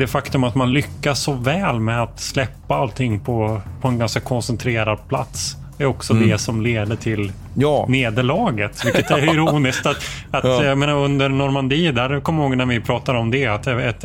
[0.00, 4.20] Det faktum att man lyckas så väl med att släppa allting på, på en ganska
[4.20, 6.28] koncentrerad plats är också mm.
[6.28, 7.86] det som leder till ja.
[7.88, 8.84] nederlaget.
[8.84, 9.86] Vilket är ironiskt.
[9.86, 9.96] Att,
[10.30, 10.64] att, ja.
[10.64, 14.04] jag menar, under Normandie, där kommer jag ihåg när vi pratade om det, att ett,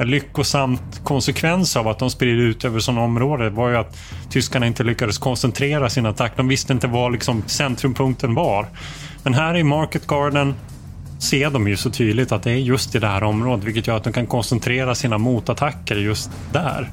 [0.00, 3.98] ett lyckosamt konsekvens av att de sprider ut över sådana områden var ju att
[4.30, 6.32] tyskarna inte lyckades koncentrera sin attack.
[6.36, 8.66] De visste inte var liksom centrumpunkten var.
[9.22, 10.54] Men här i Market Garden
[11.18, 13.96] ser de ju så tydligt att det är just i det här området, vilket gör
[13.96, 16.90] att de kan koncentrera sina motattacker just där.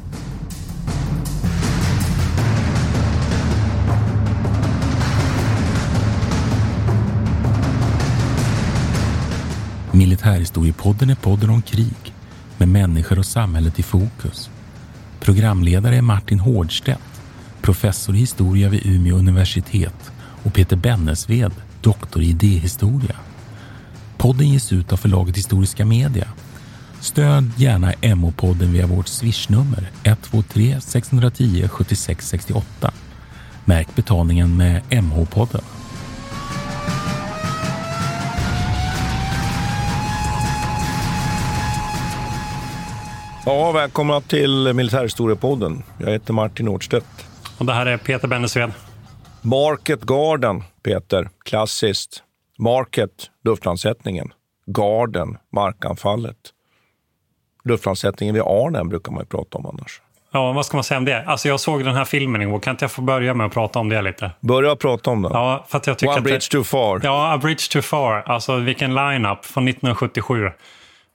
[9.91, 12.13] Militärhistoriepodden är podden om krig
[12.57, 14.49] med människor och samhället i fokus.
[15.19, 17.21] Programledare är Martin Hårdstedt,
[17.61, 20.11] professor i historia vid Umeå universitet
[20.43, 23.15] och Peter Bennesved, doktor i idéhistoria.
[24.23, 26.27] Podden ges ut av förlaget Historiska Media.
[27.01, 32.93] Stöd gärna MH-podden via vårt swishnummer 123 610 76 68.
[33.65, 35.63] Märk betalningen med MH-podden.
[43.45, 45.83] Ja, välkomna till Militärhistoriepodden.
[45.97, 47.27] Jag heter Martin Nordstedt.
[47.57, 48.71] Och det här är Peter Bennesved.
[49.41, 51.29] Market Garden, Peter.
[51.45, 52.23] Klassiskt.
[52.59, 54.33] Market, luftlandsättningen.
[54.65, 56.37] Garden, markanfallet.
[57.63, 60.01] Luftlandsättningen vid Arnhem brukar man ju prata om annars.
[60.31, 61.23] Ja, vad ska man säga om det?
[61.25, 62.59] Alltså jag såg den här filmen igår.
[62.59, 64.31] Kan inte jag få börja med att prata om det lite?
[64.39, 65.31] Börja prata om den.
[65.33, 66.49] Ja, för att jag tycker One att bridge det...
[66.51, 67.01] too far.
[67.03, 68.23] Ja, A bridge too far.
[68.25, 70.49] Alltså vilken line-up från 1977.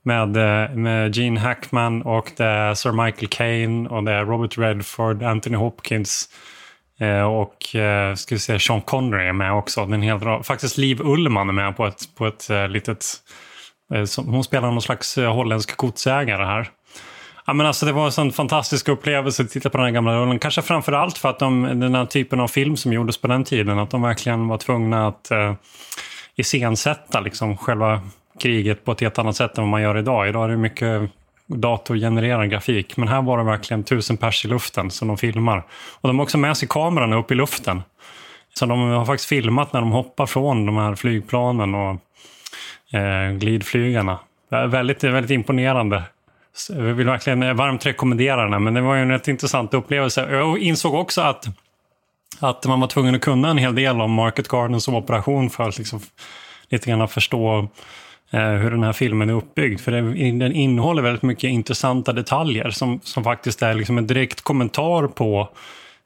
[0.03, 4.59] Med, eh, med Gene Hackman och det är Sir Michael Caine och det är Robert
[4.59, 6.29] Redford, Anthony Hopkins.
[7.01, 9.87] Eh, och eh, ska vi säga, Sean Connery är med också.
[9.87, 10.43] Den helt bra.
[10.43, 13.05] Faktiskt Liv Ullman är med på ett, på ett eh, litet...
[13.95, 16.71] Eh, hon spelar någon slags holländsk godsägare här.
[17.47, 20.15] Ja, men alltså, det var en sån fantastisk upplevelse att titta på den här gamla
[20.15, 20.39] rollen.
[20.39, 23.45] Kanske framför allt för att de, den här typen av film som gjordes på den
[23.45, 25.55] tiden, att de verkligen var tvungna att eh,
[26.37, 28.01] iscensätta liksom, själva
[28.41, 30.29] kriget på ett helt annat sätt än vad man gör idag.
[30.29, 31.11] Idag är det mycket
[31.49, 32.97] datorgenererad grafik.
[32.97, 35.65] Men här var det verkligen tusen pers i luften som de filmar.
[36.01, 37.83] Och de har också med sig kameran upp i luften.
[38.55, 42.01] Så de har faktiskt filmat när de hoppar från de här flygplanen och
[42.99, 44.19] eh, glidflygarna.
[44.51, 46.03] Väldigt, väldigt imponerande.
[46.69, 49.75] Jag vill verkligen eh, varmt rekommendera den här, men det var ju en rätt intressant
[49.75, 50.29] upplevelse.
[50.31, 51.47] Jag insåg också att,
[52.41, 55.69] att man var tvungen att kunna en hel del om Market Garden som operation för
[55.69, 56.01] att liksom
[56.69, 57.69] lite grann förstå
[58.31, 59.81] Eh, hur den här filmen är uppbyggd.
[59.81, 59.93] För
[60.39, 65.49] den innehåller väldigt mycket intressanta detaljer som, som faktiskt är liksom en direkt kommentar på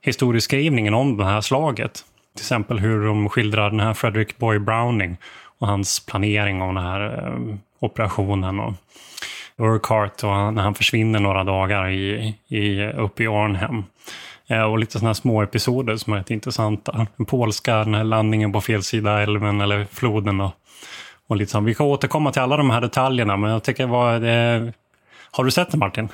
[0.00, 2.04] historieskrivningen om det här slaget.
[2.36, 5.16] Till exempel hur de skildrar den här Frederick Boy Browning
[5.58, 8.60] och hans planering av den här eh, operationen.
[8.60, 8.72] Och
[9.56, 13.84] Urquhart och när han försvinner några dagar i, i, uppe i Arnhem.
[14.46, 17.06] Eh, och lite sådana små episoder som är rätt intressanta.
[17.16, 20.40] Den polska den här landningen på fel sida älven eller floden.
[20.40, 20.52] Och
[21.32, 24.72] och lite Vi kan återkomma till alla de här detaljerna, men jag tycker vad det...
[25.30, 26.08] Har du sett den Martin?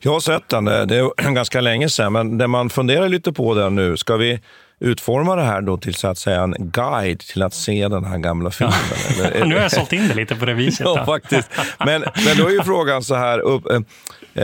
[0.00, 0.64] Jag har sett den.
[0.64, 4.40] Det är ganska länge sedan, men det man funderar lite på där nu, ska vi
[4.80, 8.18] utforma det här då till så att säga en guide till att se den här
[8.18, 8.74] gamla filmen?
[9.34, 9.44] Ja.
[9.44, 10.86] nu har jag sålt in det lite på det viset.
[10.86, 11.50] ja, faktiskt.
[11.78, 13.76] Men, men då är ju frågan så här, upp, eh,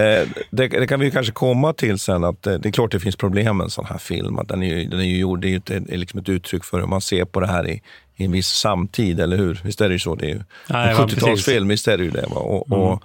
[0.01, 3.01] eh, det, det, kan vi kanske komma till sen, att eh, det är klart det
[3.01, 4.39] finns problem med en sån här film.
[4.39, 6.81] Att den är, den är ju gjord, det är ju ett, liksom ett uttryck för
[6.81, 7.83] hur man ser på det här i,
[8.19, 9.61] i en viss samtid, eller hur?
[9.65, 10.15] Visst är det ju så?
[10.15, 12.25] Det är ju en 70-talsfilm, visst är det ju det.
[12.25, 12.81] Och, mm.
[12.81, 13.03] och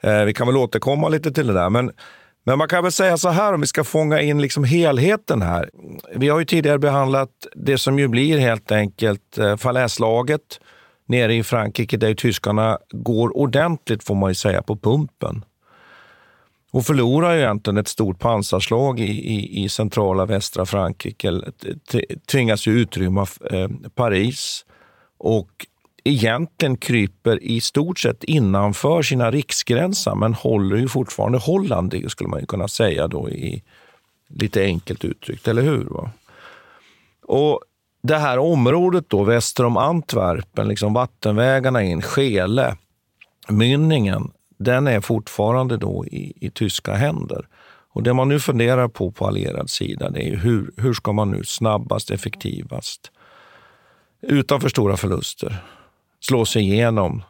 [0.00, 1.70] eh, vi kan väl återkomma lite till det där.
[1.70, 1.90] Men,
[2.44, 5.70] men man kan väl säga så här, om vi ska fånga in liksom helheten här.
[6.14, 10.60] Vi har ju tidigare behandlat det som ju blir helt enkelt eh, falläslaget
[11.06, 15.44] nere i Frankrike, där tyskarna går ordentligt, får man ju säga, på pumpen
[16.70, 21.40] och förlorar ju egentligen ett stort pansarslag i, i, i centrala västra Frankrike.
[22.26, 24.64] Tvingas ju utrymma eh, Paris
[25.18, 25.66] och
[26.04, 32.46] egentligen kryper i stort sett innanför sina riksgränser men håller ju fortfarande Holland, skulle man
[32.46, 33.62] kunna säga då i
[34.28, 35.84] lite enkelt uttryckt, eller hur?
[35.84, 36.10] Va?
[37.26, 37.60] Och
[38.02, 42.76] det här området då, väster om Antwerpen, liksom vattenvägarna in, Skele,
[43.48, 44.30] mynningen
[44.60, 47.48] den är fortfarande då i, i tyska händer.
[47.92, 51.30] Och det man nu funderar på på allierad sida det är hur, hur ska man
[51.30, 53.10] nu snabbast, effektivast,
[54.20, 55.64] utan för stora förluster,
[56.20, 57.22] slå sig igenom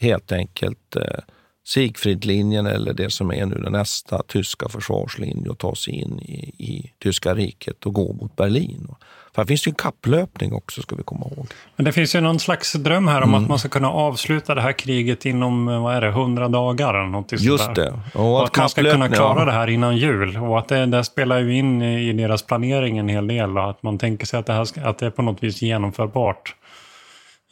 [0.00, 1.18] helt enkelt eh,
[1.64, 6.54] Sigfridlinjen eller det som är nu den nästa tyska försvarslinje och ta sig in i,
[6.58, 8.88] i tyska riket och gå mot Berlin.
[9.34, 11.46] För här finns det ju en kapplöpning också, ska vi komma ihåg.
[11.76, 13.42] Men det finns ju någon slags dröm här om mm.
[13.42, 17.10] att man ska kunna avsluta det här kriget inom, vad är det, 100 dagar eller
[17.10, 18.00] något Just det.
[18.14, 20.36] Och, och att, att man ska kunna klara det här innan jul.
[20.36, 23.58] Och att det, det spelar ju in i deras planering en hel del.
[23.58, 26.54] Och att man tänker sig att det, här att det är på något vis genomförbart.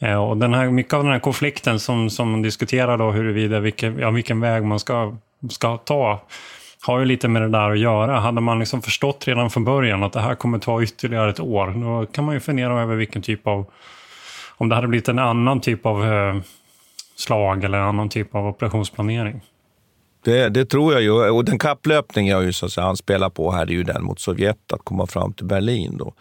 [0.01, 3.99] Eh, och den här, mycket av den här konflikten som, som diskuterar då huruvida vilken,
[3.99, 5.15] ja, vilken väg man ska,
[5.49, 6.21] ska ta
[6.81, 8.19] har ju lite med det där att göra.
[8.19, 11.67] Hade man liksom förstått redan från början att det här kommer ta ytterligare ett år,
[11.67, 13.65] då kan man ju fundera över vilken typ av...
[14.57, 16.35] Om det hade blivit en annan typ av eh,
[17.15, 19.41] slag eller en annan typ av operationsplanering.
[20.25, 21.11] Det, det, tror jag ju.
[21.11, 24.19] Och den kapplöpning jag ju så att säga anspelar på här är ju den mot
[24.19, 25.97] Sovjet, att komma fram till Berlin.
[25.97, 26.13] Då.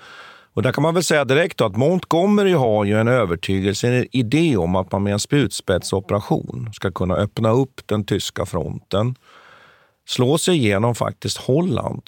[0.55, 4.57] Och där kan man väl säga direkt att Montgomery har ju en övertygelse, en idé
[4.57, 9.15] om att man med en spjutspetsoperation ska kunna öppna upp den tyska fronten,
[10.07, 12.03] slå sig igenom faktiskt Holland,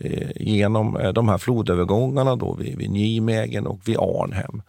[0.00, 4.62] eh, genom eh, de här flodövergångarna då vid, vid Nijmegen och vid Arnhem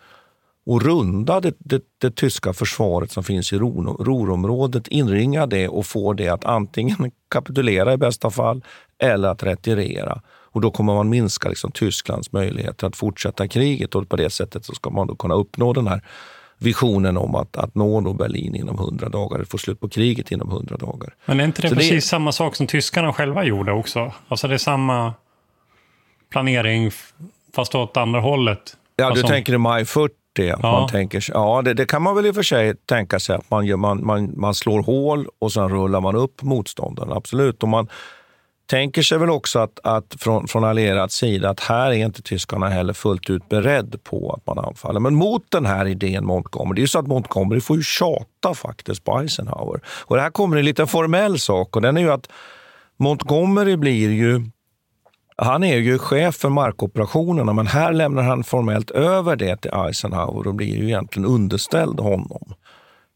[0.65, 6.13] och runda det, det, det, tyska försvaret som finns i Ruhrområdet, inringa det och få
[6.13, 8.63] det att antingen kapitulera i bästa fall
[8.97, 10.21] eller att retirera.
[10.55, 14.65] Och då kommer man minska liksom Tysklands möjligheter att fortsätta kriget och på det sättet
[14.65, 16.01] så ska man då kunna uppnå den här
[16.57, 20.77] visionen om att, att nå Berlin inom 100 dagar, få slut på kriget inom 100
[20.77, 21.13] dagar.
[21.25, 22.09] Men är inte det så precis det...
[22.09, 24.13] samma sak som tyskarna själva gjorde också?
[24.27, 25.13] Alltså det är samma
[26.31, 26.91] planering
[27.55, 28.77] fast åt andra hållet?
[28.95, 29.27] Ja, alltså...
[29.27, 30.13] du tänker i maj 40?
[30.33, 30.57] Ja.
[30.61, 33.49] Man tänker, ja det, det, kan man väl i och för sig tänka sig, att
[33.49, 37.11] man, gör, man, man, man slår hål och sen rullar man upp motståndaren.
[37.11, 37.63] Absolut.
[37.63, 37.87] Och man,
[38.65, 42.69] tänker sig väl också att, att från, från allierad sida att här är inte tyskarna
[42.69, 44.99] heller fullt ut beredd på att man anfaller.
[44.99, 48.53] Men mot den här idén Montgomery, det är ju så att Montgomery får ju tjata
[48.53, 49.81] faktiskt på Eisenhower.
[49.87, 52.29] Och det här kommer en liten formell sak och den är ju att
[52.97, 54.41] Montgomery blir ju
[55.37, 60.47] han är ju chef för markoperationerna, men här lämnar han formellt över det till Eisenhower
[60.47, 62.53] och blir ju egentligen underställd honom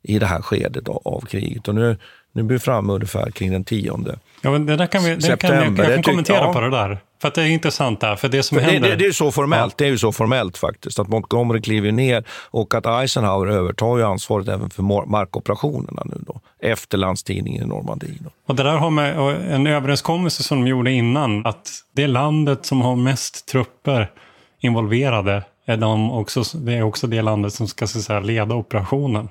[0.03, 1.67] i det här skedet av kriget.
[1.67, 1.97] Och nu,
[2.31, 5.21] nu blir vi framme ungefär kring den tionde Ja, men det där kan vi, det
[5.21, 5.65] september.
[5.65, 6.53] Kan, jag, jag kan kommentera ja.
[6.53, 6.97] på det där.
[7.21, 8.15] För att det är intressant där.
[8.15, 8.89] För det som för händer...
[8.89, 10.99] Det, det, är så formellt, det är ju så formellt faktiskt.
[10.99, 16.41] Att Montgomery kliver ner och att Eisenhower övertar ju ansvaret även för markoperationerna nu då.
[16.59, 18.17] Efter landstigningen i Normandie.
[18.19, 18.29] Då.
[18.47, 19.17] Och det där har med
[19.53, 21.45] en överenskommelse som de gjorde innan.
[21.45, 24.11] Att det landet som har mest trupper
[24.59, 29.29] involverade är de också, det är också det landet som ska så säga, leda operationen.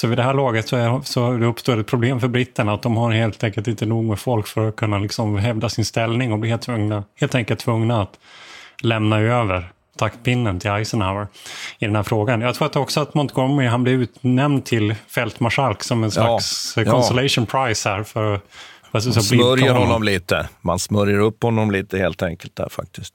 [0.00, 2.82] Så vid det här laget så, är, så det uppstår ett problem för britterna att
[2.82, 6.32] de har helt enkelt inte nog med folk för att kunna liksom hävda sin ställning
[6.32, 8.18] och blir helt, tvungna, helt enkelt tvungna att
[8.82, 11.26] lämna över taktpinnen till Eisenhower
[11.78, 12.40] i den här frågan.
[12.40, 16.84] Jag tror att också att Montgomery han blev utnämnd till fältmarskalk som en slags ja,
[16.84, 17.64] consolation ja.
[17.64, 18.40] prize här för
[18.92, 20.48] Man smörjer honom lite.
[20.60, 23.14] Man smörjer upp honom lite helt enkelt där faktiskt.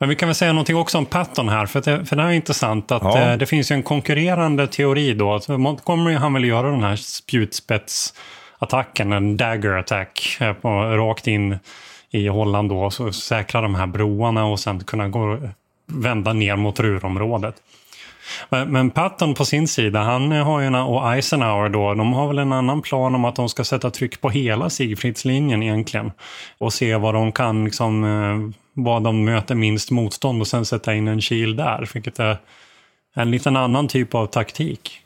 [0.00, 2.28] Men vi kan väl säga någonting också om Patton här, för det, för det här
[2.30, 3.18] är intressant att Ja.
[3.18, 5.34] eh, det finns ju en konkurrerande teori då.
[5.34, 11.58] Att Montgomery han vill göra den här spjutspetsattacken, en dagger attack, eh, på, rakt in
[12.10, 15.38] i Holland då, så säkra de här broarna och sen kunna gå,
[15.86, 17.54] vända ner mot Ruhrområdet.
[18.48, 22.28] Men, men Patton på sin sida, han har ju en, och Eisenhower då, de har
[22.28, 26.12] väl en annan plan om att de ska sätta tryck på hela Sigfridslinjen egentligen.
[26.58, 28.38] Och se vad de kan, liksom, eh,
[28.76, 31.90] vad de möter minst motstånd och sen sätta in en kil där.
[31.94, 32.38] Vilket är
[33.14, 35.00] en liten annan typ av taktik.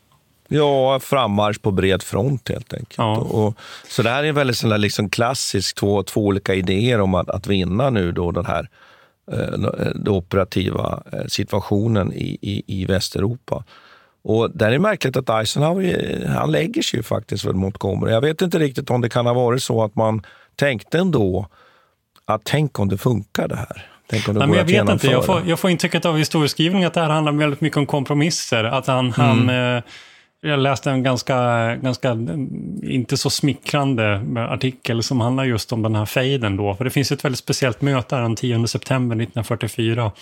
[0.49, 2.99] Ja, frammarsch på bred front helt enkelt.
[3.33, 3.55] Och,
[3.89, 7.15] så det här är en väldigt sån där liksom klassisk, två, två olika idéer om
[7.15, 8.69] att, att vinna nu då den här
[9.33, 13.65] eh, den operativa eh, situationen i, i, i Västeuropa.
[14.23, 18.13] Och där är det märkligt att Eisenhower eh, han lägger sig ju faktiskt för Montgomery.
[18.13, 20.23] Jag vet inte riktigt om det kan ha varit så att man
[20.57, 21.47] tänkte ändå
[22.35, 23.87] att tänk om det funkar det här.
[24.11, 26.05] Tänk om det Nej, går men jag att vet inte, jag får, jag får intrycket
[26.05, 28.65] av historieskrivningen att det här handlar väldigt mycket om kompromisser.
[28.65, 29.83] Att han, han eh,
[30.43, 31.37] jag läste en ganska,
[31.77, 36.75] ganska mm, inte så smickrande artikel som handlar just om den här fejden då.
[36.75, 40.13] För det finns ett väldigt speciellt möte här den 10 september 1944.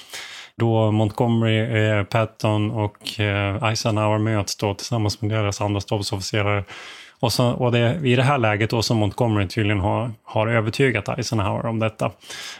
[0.56, 6.64] Då Montgomery, eh, Patton och eh, Eisenhower möts då tillsammans med deras andra stabsofficerare.
[7.20, 10.46] Och, så, och det är i det här läget då som Montgomery tydligen har, har
[10.46, 12.10] övertygat Eisenhower om detta.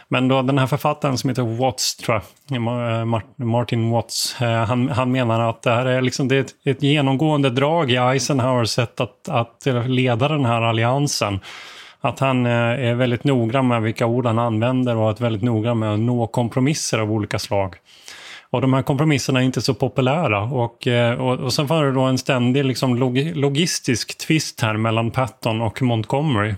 [0.07, 4.89] Men då den här författaren som heter Watts, tror jag, eh, Martin Watts, eh, han,
[4.89, 8.69] han menar att det här är, liksom, det är ett, ett genomgående drag i Eisenhowers
[8.69, 11.39] sätt att, att leda den här alliansen.
[12.01, 15.79] Att han eh, är väldigt noggrann med vilka ord han använder och att väldigt noggrann
[15.79, 17.75] med att nå kompromisser av olika slag.
[18.51, 20.41] Och de här kompromisserna är inte så populära.
[20.41, 24.77] Och, eh, och, och sen var det då en ständig liksom, log, logistisk tvist här
[24.77, 26.55] mellan Patton och Montgomery.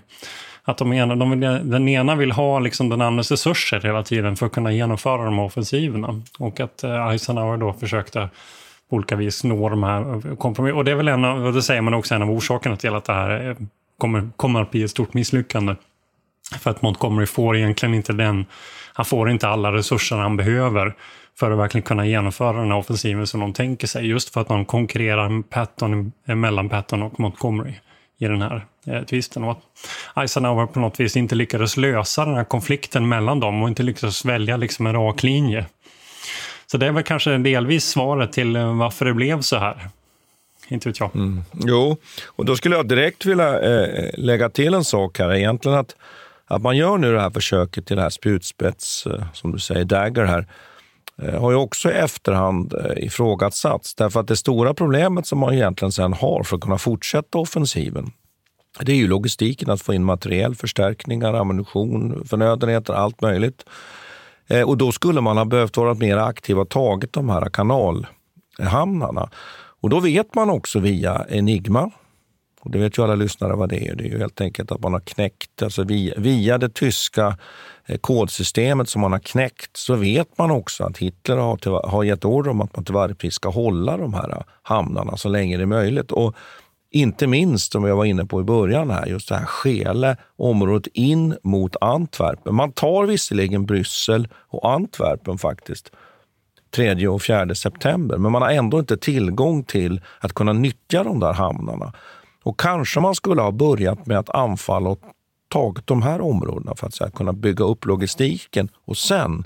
[0.64, 4.36] Att de ena, de vill, den ena vill ha liksom den andres resurser hela tiden
[4.36, 6.22] för att kunna genomföra de här offensiverna.
[6.40, 8.30] Och att eh, Eisenhower då försökte
[8.90, 10.78] på olika vis nå de här eh, kompromisserna.
[10.78, 13.06] Och det är väl en av, det säger man också, en av orsakerna till att
[13.06, 13.56] det här
[13.98, 15.76] kommer, kommer att bli ett stort misslyckande.
[16.60, 18.46] För att Montgomery får egentligen inte den,
[18.94, 20.96] han får inte alla resurser han behöver
[21.40, 24.08] för att verkligen kunna genomföra den här offensiven som de tänker sig.
[24.08, 27.74] Just för att de konkurrerar med Patton, eh, mellan Patton och Montgomery
[28.20, 29.44] i den här eh, tvisten.
[29.44, 29.62] Och att
[30.16, 34.26] Eisenhower på något vis inte lyckades lösa den här konflikten mellan dem och inte lyckades
[34.26, 35.66] välja liksom en rak linje.
[36.72, 39.88] Så det är väl kanske delvis svaret till eh, varför det blev så här.
[40.68, 41.16] Inte vet jag.
[41.16, 41.44] Mm.
[41.54, 45.34] Jo, och då skulle jag direkt vilja eh, lägga till en sak här.
[45.34, 45.96] Egentligen att,
[46.46, 49.86] att man gör nu det här försöket till det här spjutspets, eh, som du säger,
[49.86, 50.46] dagger här,
[51.22, 53.96] Eh, har ju också i efterhand eh, ifrågasatts.
[53.96, 58.12] Därför att det stora problemet som man egentligen sen har för att kunna fortsätta offensiven,
[58.80, 63.66] det är ju logistiken, att få in materiell, förstärkningar, ammunition, förnödenheter, allt möjligt.
[64.48, 69.30] Eh, och då skulle man ha behövt vara mer aktiv och tagit de här kanalhamnarna.
[69.82, 71.92] Och då vet man också via Enigma,
[72.62, 73.96] och det vet ju alla lyssnare vad det är.
[73.96, 77.38] Det är ju helt enkelt att man har knäckt, alltså via, via det tyska
[77.86, 82.04] eh, kodsystemet som man har knäckt, så vet man också att Hitler har, till, har
[82.04, 85.30] gett order om att man till varje pris ska hålla de här eh, hamnarna så
[85.30, 86.12] länge det är möjligt.
[86.12, 86.36] Och
[86.92, 90.88] inte minst, som jag var inne på i början, här, just det här Skele, området
[90.94, 92.56] in mot Antwerpen.
[92.56, 95.92] Man tar visserligen Bryssel och Antwerpen faktiskt,
[96.76, 98.18] 3 och 4 september.
[98.18, 101.94] Men man har ändå inte tillgång till att kunna nyttja de där hamnarna.
[102.44, 105.00] Och kanske man skulle ha börjat med att anfalla och
[105.50, 109.44] tagit de här områdena för att så här, kunna bygga upp logistiken och sen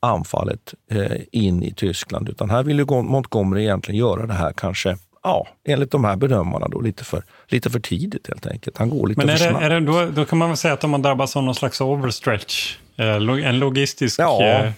[0.00, 2.28] anfallet eh, in i Tyskland.
[2.28, 6.68] Utan här vill ju Montgomery egentligen göra det här kanske, ja, enligt de här bedömarna
[6.68, 8.78] då, lite för, lite för tidigt helt enkelt.
[8.78, 9.64] Han går lite Men är för det, snabbt.
[9.64, 11.80] är det, då, då kan man väl säga att de har drabbats av någon slags
[11.80, 12.76] overstretch?
[12.96, 13.06] Eh,
[13.48, 14.20] En logistisk...
[14.20, 14.70] Ja, eh,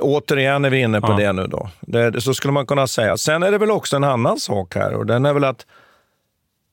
[0.00, 1.16] återigen är vi inne på Ja.
[1.16, 1.68] det nu då.
[1.80, 3.16] Det, så skulle man kunna säga.
[3.16, 5.66] Sen är det väl också en annan sak här och den är väl att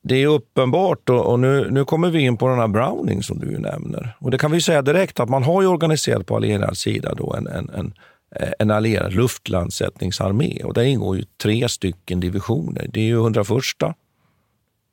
[0.03, 3.39] det är uppenbart och, och nu, nu kommer vi in på den här Browning som
[3.39, 4.15] du ju nämner.
[4.19, 7.33] Och det kan vi säga direkt att man har ju organiserat på allierad sida då
[7.33, 7.93] en, en, en,
[8.35, 12.87] eh, en allierad luftlandsättningsarmé och där ingår ju tre stycken divisioner.
[12.93, 13.47] Det är ju 101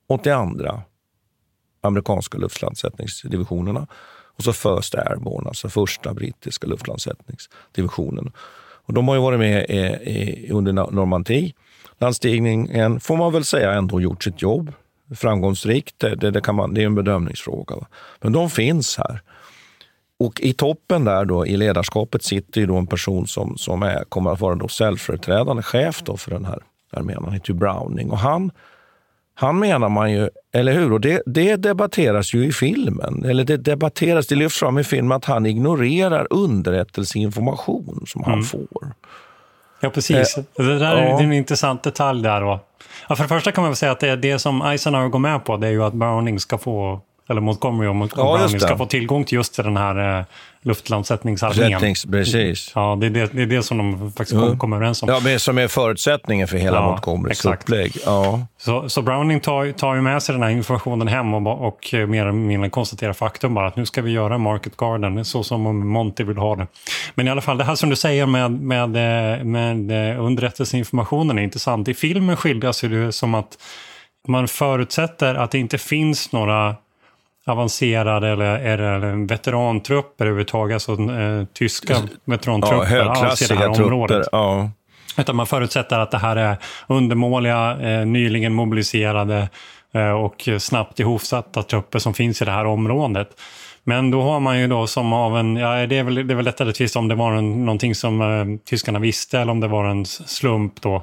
[0.09, 0.81] 82
[1.81, 3.87] amerikanska luftlandsättningsdivisionerna
[4.39, 8.33] och så First Airborne, alltså första brittiska luftlandsättningsdivisionen.
[8.87, 9.77] Och de har ju varit med i,
[10.11, 11.55] i, under Normandie.
[11.99, 14.73] Landstigningen får man väl säga ändå gjort sitt jobb
[15.17, 15.95] framgångsrikt.
[15.99, 17.77] Det, det, kan man, det är en bedömningsfråga.
[17.77, 17.87] Va?
[18.21, 19.21] Men de finns här.
[20.21, 24.05] Och i toppen där då, i ledarskapet sitter ju då en person som, som är,
[24.05, 26.59] kommer att vara då ställföreträdande chef då för den här
[26.93, 27.19] armén.
[27.25, 28.51] Han heter ju Browning och han,
[29.35, 30.93] Han menar man ju, eller hur?
[30.93, 33.25] Och det, det debatteras ju i filmen.
[33.25, 38.45] Eller det debatteras, det lyfts fram i filmen att han ignorerar underrättelseinformation som han Mm.
[38.45, 38.93] får.
[39.81, 40.39] Ja, precis.
[40.39, 41.17] Eh, det där är, ja.
[41.17, 42.41] det är en intressant detalj där.
[42.41, 42.61] Då.
[43.09, 45.45] Ja, för det första kan man väl säga att det, det som Eisenhower går med
[45.45, 48.77] på det är ju att Browning ska få, eller Montgomery och Mont- Ja, Browning ska
[48.77, 50.25] få tillgång till just den här eh,
[50.63, 51.95] luftlandsättningsarmén.
[52.11, 52.73] Precis.
[52.75, 55.09] Ja, det är det, det är det som de faktiskt kom, kommer överens om.
[55.09, 57.97] Ja, men som är förutsättningen för hela Ja, Montgomerys upplägg.
[58.07, 58.47] Ja.
[58.59, 62.23] Så, så Browning tar, tar ju med sig den här informationen hem och, och mer
[62.23, 66.25] eller mindre konstaterar faktum bara att nu ska vi göra Market Garden så som Monty
[66.25, 66.67] vill ha det.
[67.15, 68.83] Men i alla fall, det här som du säger med, med,
[69.39, 71.89] eh, med eh, underrättelseinformationen är intressant.
[71.89, 73.59] I filmen skildras det som att
[74.29, 76.77] man förutsätter att det inte finns några
[77.49, 84.17] avancerade eller, eller veterantrupper överhuvudtaget, alltså eh, tyska Ja, veterantrupper alls i det här området.
[84.17, 84.39] trupper.
[84.39, 84.71] Ja.
[85.19, 89.49] Utan man förutsätter att det här är undermåliga, eh, nyligen mobiliserade
[89.95, 93.29] eh, och snabbt ihopsatta trupper som finns i det här området.
[93.85, 96.37] Men då har man ju då som av en, ja det är väl, det är
[96.37, 99.61] väl lättare att tvista om det var en, någonting som eh, tyskarna visste eller om
[99.61, 101.03] det var en slump då.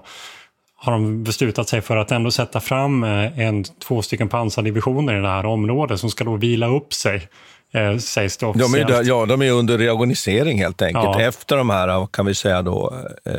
[0.77, 5.21] Har de beslutat sig för att ändå sätta fram eh, en, två stycken pansardivisioner i
[5.21, 7.27] det här området som ska då vila upp sig,
[7.73, 8.87] eh, sägs det De är, officiellt.
[8.87, 11.05] där- ja, de är under reorganisering helt enkelt.
[11.05, 11.21] Ja.
[11.21, 12.93] Efter de här, kan vi säga då,
[13.25, 13.33] eh,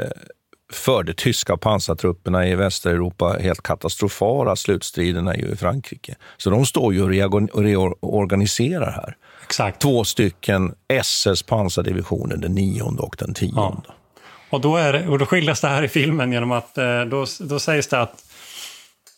[0.73, 6.15] för de tyska pansartrupperna i Västeuropa helt katastrofala slutstriderna ju i Frankrike.
[6.37, 9.17] Så de står ju och reorgan- och reorganiserar här.
[9.45, 9.81] Exakt.
[9.83, 13.89] Två stycken SS pansardivisioner, den nionde och den tionde.
[14.51, 17.27] Och då, är det, och då skildras det här i filmen genom att eh, då,
[17.41, 18.25] då sägs det att,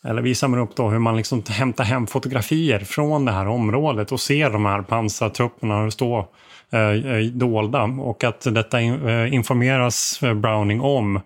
[0.05, 4.13] eller visar man upp då hur man liksom hämtar hem fotografier från det här området
[4.13, 6.29] och ser de här pansartrupperna stå
[6.71, 11.21] eh, dolda och att detta in, eh, informeras Browning om.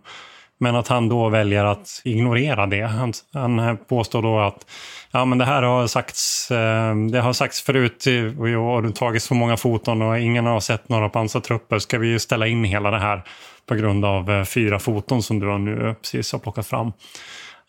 [0.59, 2.83] Men att han då väljer att ignorera det.
[2.83, 4.67] Han, han påstår då att
[5.13, 8.07] ja, men det här har sagts, eh, det har sagts förut
[8.39, 11.79] och det har tagits så många foton och ingen har sett några pansartrupper.
[11.79, 13.23] Ska vi ställa in hela det här
[13.67, 16.93] på grund av eh, fyra foton som du nu eh, precis har plockat fram.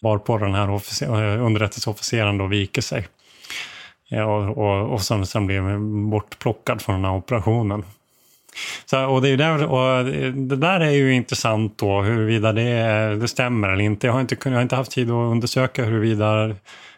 [0.01, 0.69] Varpå den här
[1.39, 3.07] underrättelseofficeren då viker sig.
[4.11, 5.77] Och, och, och sen, sen blir
[6.09, 7.83] bortplockad från den här operationen.
[8.85, 13.27] Så, och det, är där, och det där är ju intressant då, huruvida det, det
[13.27, 14.07] stämmer eller inte.
[14.07, 16.55] Jag har inte, jag har inte haft tid att undersöka huruvida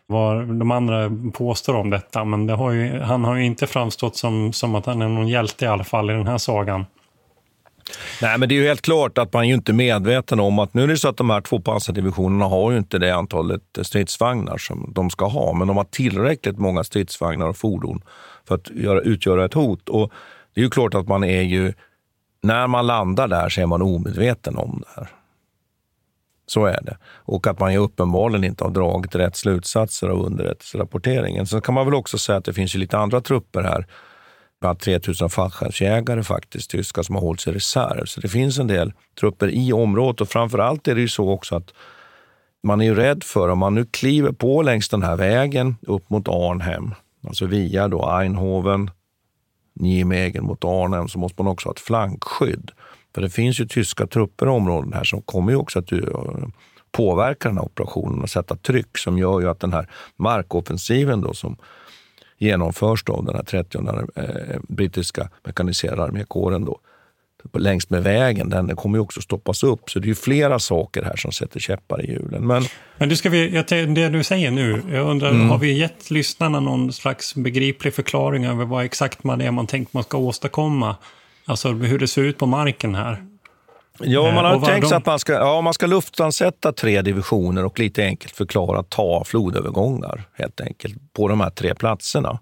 [0.08, 2.26] vad de andra påstår om detta.
[2.26, 5.28] Men det har ju, han har ju inte framstått som, som att han är någon
[5.28, 6.86] hjälte i alla fall i den här sagan.
[8.22, 10.74] Nej, men det är ju helt klart att man är ju inte medveten om att
[10.74, 13.84] nu är det så att de här två pansardivisionerna har ju inte det antalet eh,
[13.84, 18.02] stridsvagnar som de ska ha, men de har tillräckligt många stridsvagnar och fordon
[18.48, 19.90] för att göra, utgöra ett hot.
[19.90, 20.12] Och
[20.54, 21.74] det är ju klart att man är ju,
[22.44, 25.10] när man landar där så är man omedveten om det här.
[26.46, 26.98] Så är det.
[27.06, 31.48] Och att man ju uppenbarligen inte har dragit rätt slutsatser av underrättelserapporteringen.
[31.48, 33.88] Sen kan man väl också säga att det finns ju lite andra trupper här
[34.62, 38.06] bland 3000 fallskärmsjägare faktiskt, tyska som har hållits i reserv.
[38.06, 41.30] Så det finns en del trupper i området och framför allt är det ju så
[41.30, 41.74] också att
[42.64, 46.10] man är ju rädd för om man nu kliver på längs den här vägen upp
[46.10, 46.94] mot Arnhem,
[47.28, 48.92] alltså via då Eindhoven,
[49.74, 52.72] Nijmegen mot Arnhem, så måste man också ha ett flankskydd.
[53.16, 56.00] För det finns ju tyska trupper i områden här som kommer ju också att eh,
[56.92, 61.34] påverka den här operationen och sätta tryck som gör ju att den här markoffensiven då
[61.34, 61.58] som
[62.38, 63.78] genomförs då av den här 30
[64.16, 64.24] eh,
[64.70, 66.80] brittiska mekaniserade armékåren då,
[67.54, 69.90] längs med vägen, den kommer ju också stoppas upp.
[69.90, 72.48] Så det är ju flera saker här som sätter käppar i hjulen.
[72.48, 72.64] Men
[72.98, 75.50] Men du ska vi, det du säger nu, jag undrar, Mm.
[75.50, 79.94] har vi gett lyssnarna någon slags begriplig förklaring över vad exakt man är man tänkt
[79.94, 80.96] man ska åstadkomma?
[81.46, 83.26] Alltså hur det ser ut på marken här.
[84.00, 87.02] Ja, Eh, man har vad tänkt sig att man ska, ja, man ska luftlandsätta tre
[87.02, 92.40] divisioner och lite enkelt förklara ta flodövergångar helt enkelt på de här tre platserna.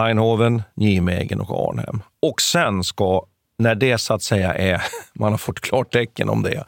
[0.00, 2.02] Eindhoven, Nijmegen och Arnhem.
[2.22, 3.26] Och sen ska,
[3.58, 4.82] när det så att säga är,
[5.14, 6.64] man har fått klartecken om det,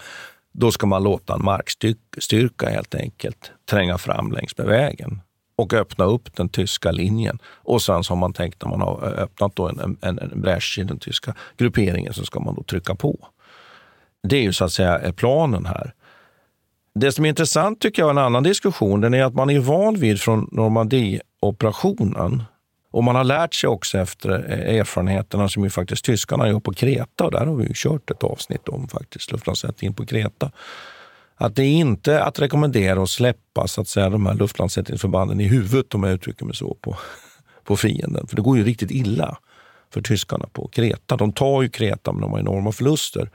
[0.53, 5.21] då ska man låta en markstyrka helt enkelt tränga fram längs med vägen
[5.57, 7.39] och öppna upp den tyska linjen.
[7.47, 10.79] Och sen så har man tänkt när man har öppnat då en, en, en bräsch
[10.79, 13.29] i den tyska grupperingen så ska man då trycka på.
[14.23, 15.95] Det är ju så att säga planen här.
[16.95, 19.95] Det som är intressant tycker jag, en annan diskussion, den är att man är van
[19.95, 22.43] vid från Normandie-operationen
[22.91, 26.73] och man har lärt sig också efter eh, erfarenheterna som ju faktiskt tyskarna gör på
[26.73, 30.51] Kreta och där har vi ju kört ett avsnitt om faktiskt luftlandsättningen på Kreta.
[31.37, 35.45] Att det är inte att rekommendera att släppa så att säga, de här luftlandsättningsförbanden i
[35.45, 36.97] huvudet, om jag uttrycker mig så, på,
[37.65, 38.27] på fienden.
[38.27, 39.39] För det går ju riktigt illa
[39.95, 41.17] för tyskarna på Kreta.
[41.17, 43.31] De tar ju Kreta men de har enorma förluster.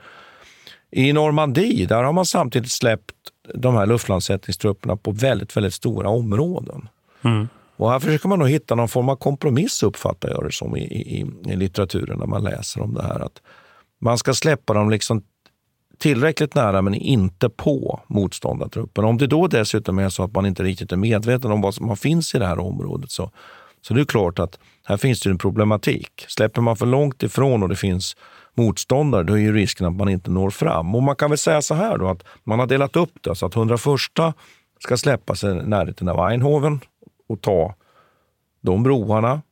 [0.90, 3.14] I Normandie där har man samtidigt släppt
[3.54, 6.88] de här luftlandsättningstrupperna på väldigt, väldigt stora områden.
[7.22, 7.48] Mm.
[7.76, 10.80] Och här försöker man nog hitta någon form av kompromiss, uppfattar jag det som i,
[10.80, 13.20] i, i litteraturen när man läser om det här.
[13.20, 13.42] Att
[13.98, 15.22] man ska släppa dem liksom
[16.00, 19.04] tillräckligt nära men inte på motståndartruppen.
[19.04, 21.96] Om det då dessutom är så att man inte riktigt är medveten om vad som
[21.96, 23.30] finns i det här området så,
[23.82, 26.24] så det är klart att här finns det en problematik.
[26.28, 28.16] Släpper man för långt ifrån och det finns
[28.54, 30.94] motståndare, då är ju risken att man inte når fram.
[30.94, 33.46] Och man kan väl säga så här då, att man har delat upp det så
[33.46, 33.80] att 101
[34.78, 36.80] ska släppa sig i närheten av Eindhoven
[37.28, 37.74] och ta
[38.60, 39.42] de broarna.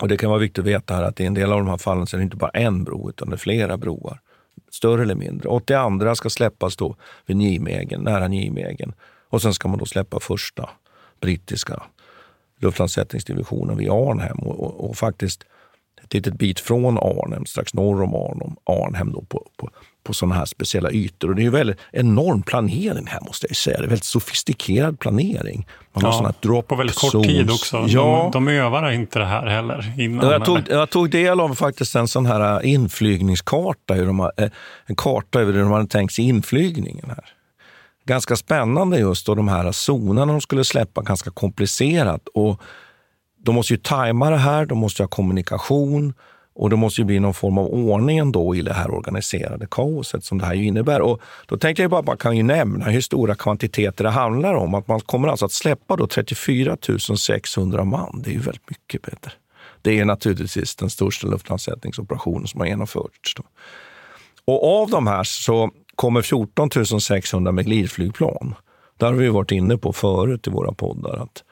[0.00, 1.76] Och Det kan vara viktigt att veta här att i en del av de här
[1.76, 4.20] fallen så är det inte bara en bro, utan det är flera broar.
[4.70, 5.48] Större eller mindre.
[5.48, 8.92] Och det andra ska släppas då vid Nijmegen, nära Nijmegen.
[9.28, 10.70] Och sen ska man då släppa första
[11.20, 11.82] brittiska
[12.58, 14.38] luftlandsättningsdivisionen vid Arnhem.
[14.38, 15.44] Och, och, och faktiskt
[16.02, 19.70] ett litet bit från Arnhem, strax norr om Arnhem, Arnhem då på, på,
[20.08, 21.28] på sådana här speciella ytor.
[21.28, 23.76] Och det är ju väldigt enorm planering här måste jag säga.
[23.78, 25.66] Det är väldigt sofistikerad planering.
[25.94, 27.26] Man har Ja, sådana drop På väldigt kort zones.
[27.26, 27.84] tid också.
[27.88, 28.30] Ja.
[28.32, 30.26] De, de övar inte det här heller innan.
[30.26, 34.18] Ja, jag, tog, jag tog del av faktiskt en sån här äh, inflygningskarta, hur de,
[34.18, 34.48] har- eh,
[34.86, 37.24] en karta över hur de hade tänkt sig inflygningen här.
[38.06, 42.28] Ganska spännande just då de här zonerna de skulle släppa, ganska komplicerat.
[42.34, 42.60] Och
[43.44, 46.14] de måste ju tajma det här, de måste ha kommunikation
[46.58, 50.24] och det måste ju bli någon form av ordning ändå i det här organiserade kaoset
[50.24, 51.00] som det här ju innebär.
[51.00, 54.74] Och då tänkte jag bara, man kan ju nämna hur stora kvantiteter det handlar om.
[54.74, 56.76] Att man kommer alltså att släppa då 34
[57.18, 58.22] 600 man.
[58.24, 59.32] Det är ju väldigt mycket, Peter.
[59.82, 63.34] Det är naturligtvis den största luftlandsättningsoperationen som har genomförts.
[63.34, 63.42] Då.
[64.44, 68.54] Och av de här så kommer 14 600 med glidflygplan.
[68.96, 71.22] Där har vi varit inne på förut i våra poddar.
[71.22, 71.42] Att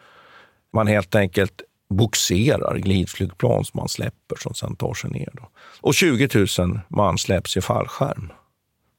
[0.72, 5.28] man helt enkelt boxerar glidflygplan som man släpper som sen tar sig ner.
[5.32, 5.48] Då.
[5.80, 8.32] Och 20 000 man släpps i fallskärm.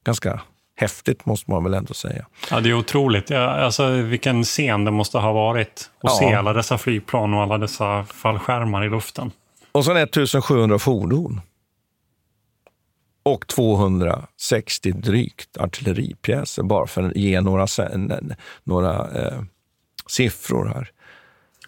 [0.05, 0.41] Ganska
[0.75, 2.25] häftigt måste man väl ändå säga.
[2.51, 3.29] Ja, det är otroligt.
[3.29, 6.17] Ja, alltså, vilken scen det måste ha varit att Ja.
[6.19, 9.31] se alla dessa flygplan och alla dessa fallskärmar i luften.
[9.71, 11.41] Och sen 1700 fordon.
[13.23, 17.67] Och 260 drygt artilleripjäser, bara för att ge några,
[18.63, 19.41] några eh,
[20.07, 20.91] siffror här.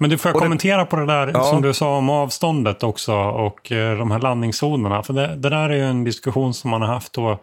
[0.02, 1.44] Men du, får jag Och det- kommentera på det där Ja.
[1.44, 5.04] som du sa om avståndet också och eh, de här landningszonerna?
[5.04, 7.40] För det, det där är ju en diskussion som man har haft då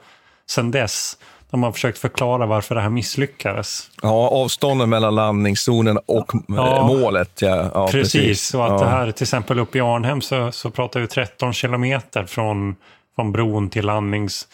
[0.51, 1.19] sedan dess.
[1.51, 3.91] Där man försökt förklara varför det här misslyckades.
[4.03, 6.87] Ja, avstånden mellan landningszonen och eh, Ja.
[6.87, 7.43] målet.
[7.43, 11.01] Ja, ja, precis, och att det här till exempel uppe i Arnhem så, så pratar
[11.01, 12.77] vi 13 kilometer från,
[13.17, 14.49] från bron till landnings...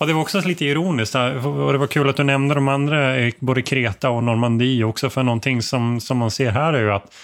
[0.00, 1.14] Ja, det var också lite ironiskt.
[1.14, 5.10] Och det var kul att du nämnde de andra, eh, både Kreta och Normandie också.
[5.10, 7.14] För någonting som, som man ser här är ju att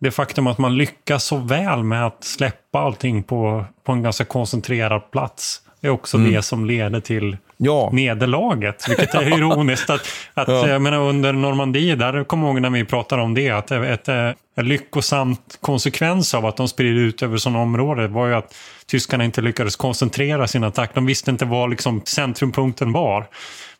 [0.00, 4.24] det faktum att man lyckas så väl med att släppa allting på, på en ganska
[4.24, 6.32] koncentrerad plats är också Mm.
[6.32, 7.90] det som leder till Ja.
[7.92, 8.88] nederlaget.
[8.88, 9.90] Vilket är ironiskt.
[9.90, 10.00] Att,
[10.34, 10.68] att, Ja.
[10.68, 14.08] jag menar, under Normandie, där kommer jag ihåg när vi pratade om det, att ett,
[14.08, 18.54] ett, en lyckosamt konsekvens av att de spred ut över sådana områden var ju att
[18.86, 20.90] tyskarna inte lyckades koncentrera sin attack.
[20.94, 23.26] De visste inte var liksom centrumpunkten var.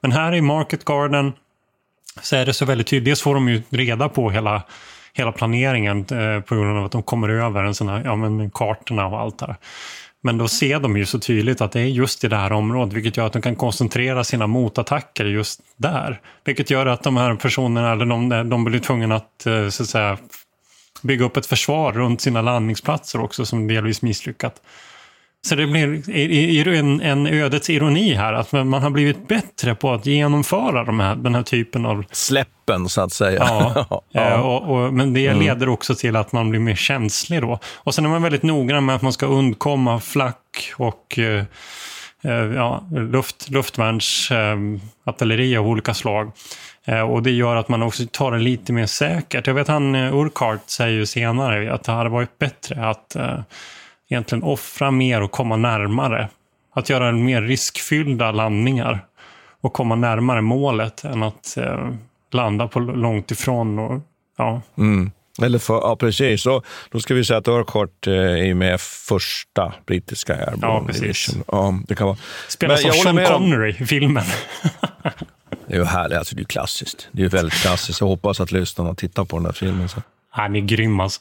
[0.01, 1.33] Men här i Market Garden
[2.23, 3.05] så är det så väldigt tydligt.
[3.05, 4.63] Dels får de ju reda på hela,
[5.15, 8.51] hela planeringen eh, på grund av att de kommer över en sån här, ja, men
[8.51, 9.57] kartorna och allt där.
[10.25, 12.95] Men då ser de ju så tydligt att det är just i det här området,
[12.95, 16.21] vilket gör att de kan koncentrera sina motattacker just där.
[16.45, 19.89] Vilket gör att de här personerna, eller de, de blir tvungna att, eh, så att
[19.89, 20.19] säga,
[21.03, 24.63] bygga upp ett försvar runt sina landningsplatser också, som delvis misslyckat.
[25.47, 30.07] Så det blir en, en ödets ironi här, att man har blivit bättre på att
[30.07, 33.39] genomföra de här, den här typen av Släppen, så att säga.
[33.49, 34.21] Ja, Ja.
[34.31, 35.41] eh, och, och, men det Mm.
[35.41, 37.59] leder också till att man blir mer känslig då.
[37.77, 41.45] Och sen är man väldigt noggrann med att man ska undkomma flack och eh,
[42.25, 46.33] eh, ja, luft, luftvärnsartilleri artilleri av olika slag.
[47.11, 49.47] Och det gör att man också tar det lite mer säkert.
[49.47, 53.17] Jag vet han Urquhart säger ju senare att det hade varit bättre att
[54.13, 56.29] egentligen offra mer och komma närmare.
[56.75, 59.07] Att göra mer riskfyllda landningar
[59.61, 61.89] och komma närmare målet än att eh,
[62.33, 63.79] landa på långt ifrån.
[63.79, 64.01] Och,
[64.39, 64.63] ja.
[64.79, 65.11] Mm.
[65.43, 66.43] Eller för, ja, precis.
[66.43, 71.01] Så, då ska vi säga att Urquhart eh, är med första brittiska Airborne Ja, precis.
[71.03, 71.45] Division.
[71.47, 72.17] Ja, det kan vara.
[72.49, 74.25] Spelas av Sean Connery i filmen.
[75.67, 76.19] Det är ju härligt.
[76.19, 77.09] Alltså, det är klassiskt.
[77.13, 78.01] Det är väldigt klassiskt.
[78.01, 79.89] Jag hoppas att lyssnarna tittar på den här filmen.
[79.89, 80.03] Så.
[80.31, 81.21] Han är grym alltså.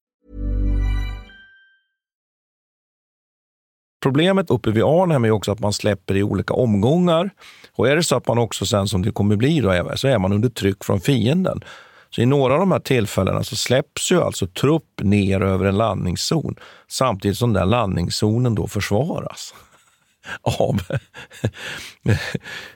[4.01, 7.29] Problemet uppe vid Arnhem är också att man släpper i olika omgångar.
[7.75, 10.17] Och är det så att man också sen, som det kommer bli, då, så är
[10.17, 11.63] man under tryck från fienden.
[12.09, 15.77] Så i några av de här tillfällena så släpps ju alltså trupp ner över en
[15.77, 16.55] landningszon
[16.87, 19.53] samtidigt som den landningszonen då försvaras
[20.41, 20.81] av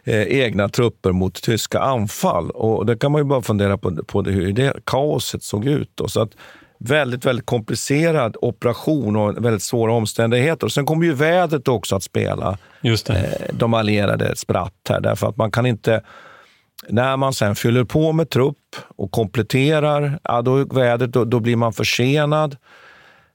[0.03, 2.49] eh, egna trupper mot tyska anfall.
[2.49, 5.91] Och det kan man ju bara fundera på, på det, hur det kaoset såg ut.
[5.95, 6.07] Då.
[6.07, 6.31] Så att
[6.89, 10.65] väldigt, väldigt komplicerad operation och väldigt svåra omständigheter.
[10.65, 13.15] Och sen kommer ju vädret också att spela Just eh,
[13.53, 16.01] de allierade spratt här, därför att man kan inte
[16.89, 21.55] när man sen fyller på med trupp och kompletterar, ja, då, vädret, då, då blir
[21.55, 22.57] man försenad.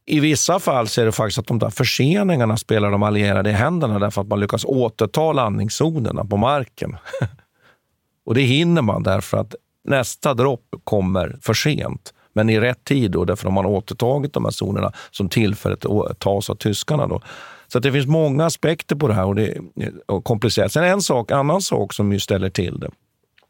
[0.06, 3.52] I vissa fall så är det faktiskt att de där förseningarna spelar de allierade i
[3.52, 6.96] händerna därför att man lyckas återta landningszonerna på marken.
[8.26, 13.10] och det hinner man därför att nästa dropp kommer för sent, men i rätt tid
[13.10, 15.84] då, därför att man har återtagit de här zonerna som tillfälligt
[16.18, 17.06] tas av tyskarna.
[17.06, 17.20] Då.
[17.68, 20.72] Så det finns många aspekter på det här och det är komplicerat.
[20.72, 22.90] Sen en sak, annan sak som ju ställer till det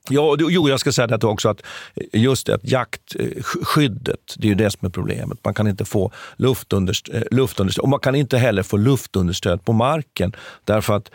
[0.08, 1.62] Ja, jo, jag ska säga det också att
[2.12, 5.38] just det, att jaktskyddet, eh, det är ju det som är problemet.
[5.44, 9.72] Man kan inte få luftunderstöd, eh, luftunderstöd och man kan inte heller få luftunderstöd på
[9.72, 10.32] marken
[10.64, 11.10] därför att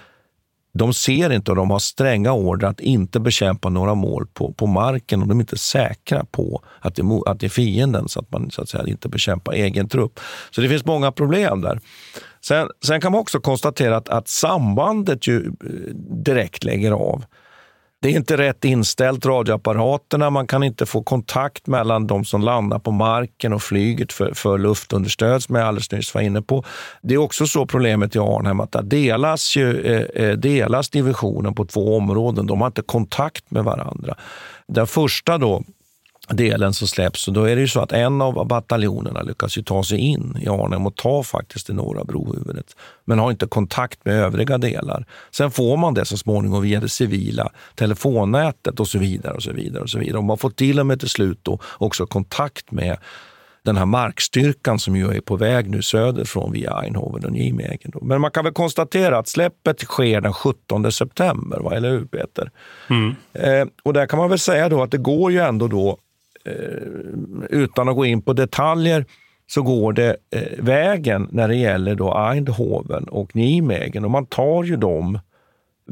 [0.78, 4.68] de ser inte och de har stränga order att inte bekämpa några mål på, på
[4.68, 8.32] marken och de är inte säkra på att det, att det är fienden så att
[8.32, 10.20] man så att säga, inte bekämpar egen trupp.
[10.52, 11.80] Så det finns många problem där.
[12.42, 17.24] Sen, sen kan man också konstatera att, att sambandet ju eh, direkt lägger av.
[18.06, 20.30] Det är inte rätt inställt, radioapparaterna.
[20.30, 24.58] Man kan inte få kontakt mellan de som landar på marken och flyget för, för
[24.58, 26.64] luftunderstöd, som jag alldeles nyss var inne på.
[27.02, 31.56] Det är också så problemet i Arnhem, att där delas, ju, eh, eh, delas divisionen
[31.56, 32.48] på två områden.
[32.48, 34.16] De har inte kontakt med varandra.
[34.68, 35.64] Den första då,
[36.30, 37.28] delen som släpps.
[37.28, 40.38] Och då är det ju så att en av bataljonerna lyckas ju ta sig in
[40.42, 45.06] i Arnhem och ta faktiskt det norra brohuvudet, men har inte kontakt med övriga delar.
[45.32, 49.34] Sen får man det så småningom via det civila telefonnätet och så vidare.
[49.34, 50.18] och så vidare och så vidare.
[50.18, 52.98] Och man får till och med till slut då också kontakt med
[53.66, 57.92] den här markstyrkan som ju är på väg nu söderifrån via Eindhoven och Nijmegen.
[58.02, 61.76] Men man kan väl konstatera att släppet sker den 17 september, va?
[61.76, 62.52] eller hur Peter?
[62.90, 63.16] Mm.
[63.34, 65.98] Eh, och där kan man väl säga då att det går ju ändå då
[67.50, 69.06] utan att gå in på detaljer,
[69.48, 74.06] så går det eh, vägen när det gäller då Eindhoven och Nijmegen.
[74.06, 75.20] Och man tar ju de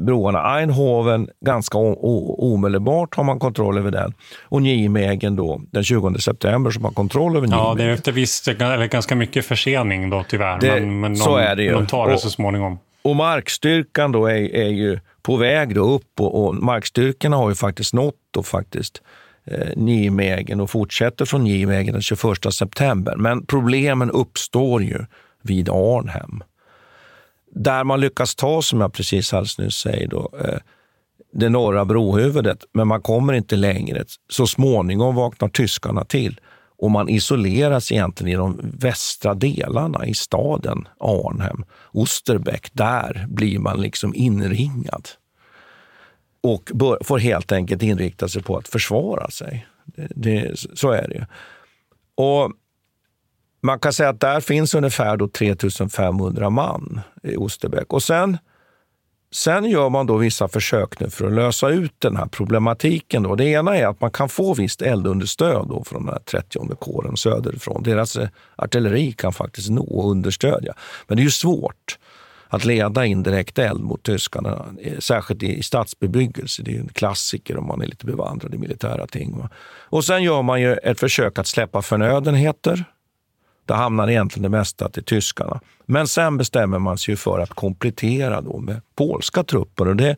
[0.00, 0.58] broarna.
[0.58, 4.14] Eindhoven ganska omedelbart har man kontroll över den.
[4.42, 7.66] Och Nijmegen då den 20 september som har kontroll över Nijmegen.
[7.66, 10.60] Ja, det är efter viss, eller ganska mycket försening då tyvärr.
[10.60, 11.72] Det, men men så de, är det ju.
[11.72, 12.78] de tar det och, så småningom.
[13.02, 17.54] Och markstyrkan då är, är ju på väg då upp och, och markstyrkorna har ju
[17.54, 19.02] faktiskt nått då faktiskt
[19.46, 23.16] eh, Nijmegen och fortsätter från Nijmegen den 21 september.
[23.16, 25.04] Men problemen uppstår ju
[25.42, 26.42] vid Arnhem.
[27.54, 30.58] Där man lyckas ta, som jag precis alldeles nyss säger, då, eh,
[31.32, 34.04] det norra brohuvudet, men man kommer inte längre.
[34.30, 36.40] Så småningom vaknar tyskarna till
[36.78, 42.70] och man isoleras egentligen i de västra delarna i staden Arnhem, Osterbeck.
[42.72, 45.08] Där blir man liksom inringad
[46.44, 49.66] och bör, får helt enkelt inrikta sig på att försvara sig.
[49.84, 51.26] Det, det, så är det.
[52.14, 52.52] Och
[53.62, 57.92] man kan säga att där finns ungefär då 3500 man i Osterbäck.
[57.92, 58.38] Och sen,
[59.34, 63.22] sen gör man då vissa försök nu för att lösa ut den här problematiken.
[63.22, 63.34] Då.
[63.34, 67.16] Det ena är att man kan få visst eldunderstöd då från den här 30 kåren
[67.16, 67.82] söderifrån.
[67.82, 70.74] Deras eh, artilleri kan faktiskt nå och understödja.
[71.06, 71.98] Men det är ju svårt
[72.54, 76.62] att leda indirekt eld mot tyskarna, eh, särskilt i stadsbebyggelse.
[76.62, 79.42] Det är en klassiker om man är lite bevandrad i militära ting.
[79.88, 82.84] Och sen gör man ju ett försök att släppa förnödenheter.
[83.66, 85.60] Där hamnar egentligen det mesta till tyskarna.
[85.86, 89.88] Men sen bestämmer man sig för att komplettera då med polska trupper.
[89.88, 90.16] Och det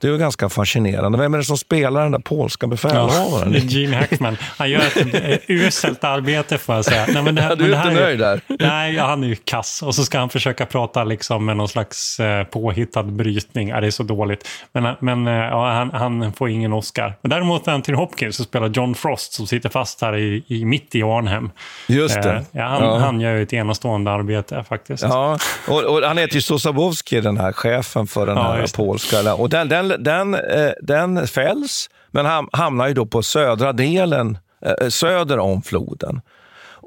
[0.00, 1.18] det är ganska fascinerande.
[1.18, 3.52] Vem är det som spelar den där polska befälhavaren?
[3.52, 4.36] Ja, Gene Hackman.
[4.40, 7.06] Han gör ett uselt arbete får jag säga.
[7.08, 8.40] Nej, men det här, du är inte nöjd där?
[8.58, 9.82] Nej, han är ju kass.
[9.82, 13.68] Och så ska han försöka prata liksom med någon slags eh, påhittad brytning.
[13.68, 14.48] Ja, det är så dåligt.
[14.72, 17.14] Men, men eh, ja, han, han, får ingen Oscar.
[17.22, 20.94] Men däremot Anthony Hopkins så spelar John Frost som sitter fast här i, i mitt
[20.94, 21.50] i Arnhem.
[21.86, 22.32] Just det.
[22.32, 22.98] Eh, ja, han, ja.
[22.98, 25.02] han gör ju ett enastående arbete faktiskt.
[25.02, 29.34] Ja, och, och han heter ju Sosabowski, den här chefen för den här polska.
[29.34, 34.38] Och den, den, den, eh, den fälls, men ham, hamnar ju då på södra delen,
[34.62, 36.20] eh, eh, söder om floden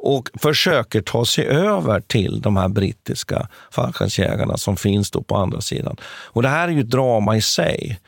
[0.01, 5.61] och försöker ta sig över till de här brittiska fallskärmsjägarna som finns då på andra
[5.61, 5.97] sidan.
[6.05, 7.99] Och det här är ju ett drama i sig.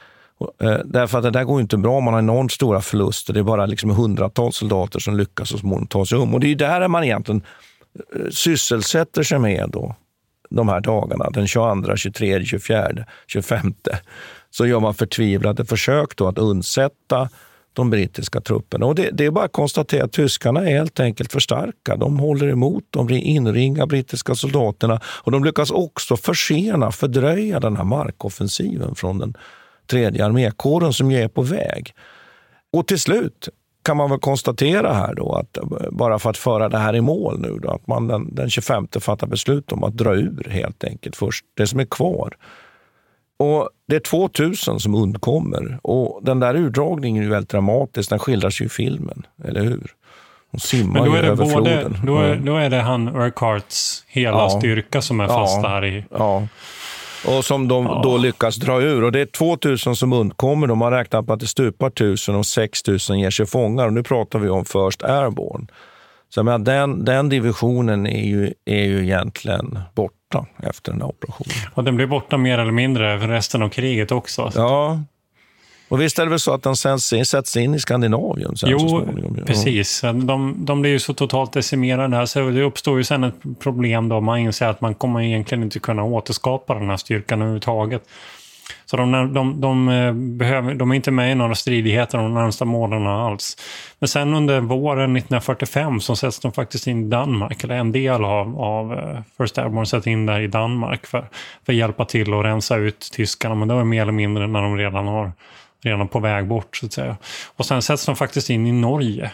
[0.62, 2.00] Eh, därför att det där går ju inte bra.
[2.00, 3.34] Man har enormt stora förluster.
[3.34, 6.34] Det är bara liksom hundratals soldater som lyckas så småningom ta sig om.
[6.34, 7.42] Och det är ju där man egentligen
[8.16, 9.96] eh, sysselsätter sig med då,
[10.50, 11.30] de här dagarna.
[11.30, 13.74] Den 22, 23, 24, 25.
[14.52, 17.30] Så gör man förtvivlade försök då att undsätta
[17.74, 18.86] de brittiska trupperna.
[18.86, 21.96] Och det, det är bara att konstatera att tyskarna är helt enkelt för starka.
[21.96, 27.84] De håller emot, de inringar brittiska soldaterna och de lyckas också försena, fördröja den här
[27.84, 29.34] markoffensiven från den
[29.88, 31.94] tredje armékåren som ju är på väg.
[32.74, 33.50] Och till slut
[33.84, 37.02] kan man väl konstatera här då att eh, bara för att föra det här i
[37.02, 40.84] mål nu då, att man den, den 25 fattar beslut om att dra ur helt
[40.84, 42.38] enkelt först det som är kvar.
[43.38, 48.10] Och det är 2000 som undkommer och den där urdragningen är ju väldigt dramatisk.
[48.10, 49.92] Den skildras ju i filmen, eller hur?
[50.52, 51.98] De simmar Men ju över både, floden.
[52.06, 52.46] då, är, Mm.
[52.46, 54.50] då är det han Urquharts hela Ja.
[54.50, 55.70] styrka som är fast Ja.
[55.70, 56.06] där i...
[56.12, 56.48] Ja.
[57.28, 59.04] Och som de då lyckas dra ur.
[59.04, 60.68] Och det är 2000 som undkommer.
[60.68, 63.86] De har räknat på att det stupar 1000 och 6000 ger sig fångar.
[63.86, 65.68] Och nu pratar vi om First Airborne.
[66.30, 70.16] Så menar, den, den divisionen är ju, är ju egentligen borta
[70.64, 71.72] efter den här operationen.
[71.74, 74.52] Och den blir borta mer eller mindre för resten av kriget också.
[74.56, 75.00] Ja.
[75.90, 78.68] Och visst är det väl så att den sen sätts in i Skandinavien sen så
[78.70, 79.36] Jo, småningom?
[79.40, 79.46] Ja.
[79.46, 80.02] precis.
[80.02, 84.10] De, de blir ju så totalt decimerade här, så det uppstår ju sen ett problem
[84.10, 88.04] då man inser att man kommer egentligen inte kunna återskapa den här styrkan överhuvudtaget.
[88.86, 92.66] Så de, de, de, eh, behöver, de är inte med i några stridigheter de närmsta
[92.66, 93.58] månaderna alls.
[94.00, 98.26] Men sen under våren 1945 så sätts de faktiskt in i Danmark, eller en del
[98.26, 101.26] av, av eh, First Airborne sätts in där i Danmark för,
[101.66, 103.56] för att hjälpa till att rensa ut tyskarna.
[103.56, 105.32] Men det var mer eller mindre när de redan har
[105.84, 107.18] redan på väg bort så att säga.
[107.56, 109.32] Och sen sätts de faktiskt in i Norge.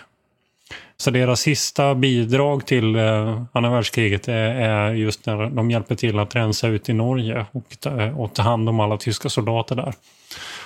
[1.00, 6.20] Så deras sista bidrag till eh, andra världskriget är, är just när de hjälper till
[6.20, 9.76] att rensa ut i Norge och ta, eh, och ta hand om alla tyska soldater
[9.76, 9.94] där.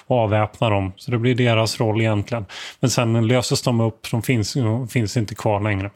[0.08, 0.91] Och avväpna dem.
[0.98, 2.46] Så det blir deras roll egentligen.
[2.80, 4.58] Men sen löses de upp, de finns,
[4.89, 5.89] finns inte kvar längre.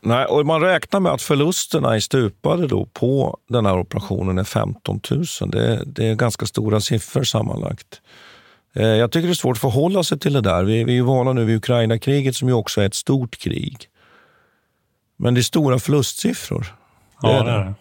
[0.00, 4.44] Nej, och man räknar med att förlusterna i stupade då på den här operationen är
[4.44, 5.24] 15 000.
[5.50, 8.00] Det, det är ganska stora siffror sammanlagt.
[8.76, 10.64] Eh, Jag tycker det är svårt att förhålla sig till det där.
[10.64, 13.76] Vi, vi är ju vana nu vid Ukraina-kriget som ju också är ett stort krig.
[15.16, 16.66] Men det är stora förlustsiffror.
[17.22, 17.74] Ja, det är det.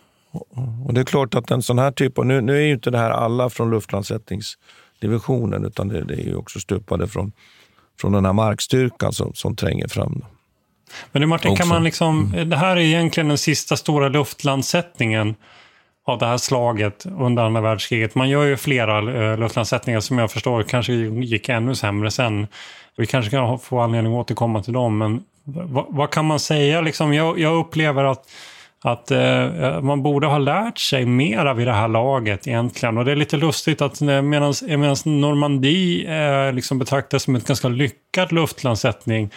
[0.85, 2.25] Och det är klart att en sån här typ av...
[2.25, 6.35] Nu, nu är ju inte det här alla från luftlandsättningsdivisionen utan det, det är ju
[6.35, 7.31] också stupade från,
[8.01, 10.25] från den här markstyrkan som, som tränger fram.
[11.11, 15.35] Men du Martin, kan man liksom, det här är egentligen den sista stora luftlandsättningen
[16.09, 18.15] av det här slaget under andra världskriget.
[18.15, 22.47] Man gör ju flera eh, luftlandsättningar som jag förstår kanske gick ännu sämre sen.
[22.97, 26.81] Vi kanske kan få anledning att återkomma till dem, men vad, vad kan man säga?
[26.81, 28.25] Liksom, jag, jag upplever att
[28.81, 32.97] att eh, eh man borde ha lärt sig mera vid det här laget egentligen.
[32.97, 34.53] Och det är lite lustigt att eh, medan
[35.05, 39.29] Normandie eh, liksom betraktas som ett ganska lyckad luftlandsättning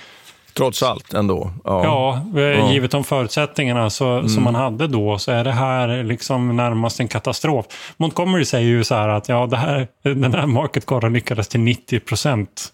[0.57, 1.51] Trots allt ändå.
[1.65, 2.23] Ja.
[2.35, 4.29] Ja, givet de förutsättningarna så, Mm.
[4.29, 7.67] som man hade då så är det här liksom närmast en katastrof.
[7.97, 11.61] Montgomery säger ju så här att ja, det här, den här market garden lyckades till
[11.61, 12.73] 90 procent.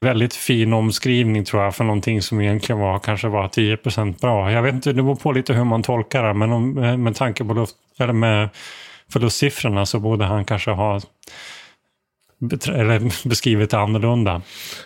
[0.00, 4.52] väldigt fin omskrivning tror jag för någonting som egentligen var kanske var 10% bra.
[4.52, 7.44] Jag vet inte, det beror på lite hur man tolkar det, men om, med tanke
[7.44, 8.48] på luft, eller med
[9.12, 11.00] förlustsiffrorna så borde han kanske ha
[12.68, 12.98] eller
[13.68, 14.42] det annorlunda.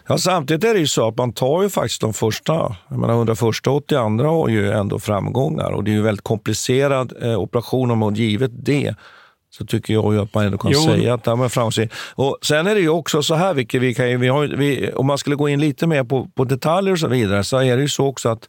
[0.09, 3.15] Ja, samtidigt är det ju så att man tar ju faktiskt de första, jag menar
[3.15, 7.91] 101 och 82 har ju ändå framgångar och det är ju väldigt komplicerad eh, operation
[7.91, 8.95] om och givet det
[9.51, 10.81] så tycker jag ju att man ändå kan jo.
[10.81, 11.95] säga att de är framgångsrika.
[12.15, 15.07] Och sen är det ju också så här, vilket vi kan, vi har, vi, om
[15.07, 17.83] man skulle gå in lite mer på, på detaljer och så vidare, så är det
[17.83, 18.49] ju så också att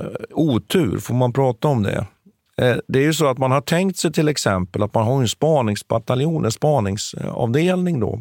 [0.00, 2.06] eh, otur, får man prata om det?
[2.58, 5.20] Eh, det är ju så att man har tänkt sig till exempel att man har
[5.20, 8.20] en spaningsbataljon, en spaningsavdelning då,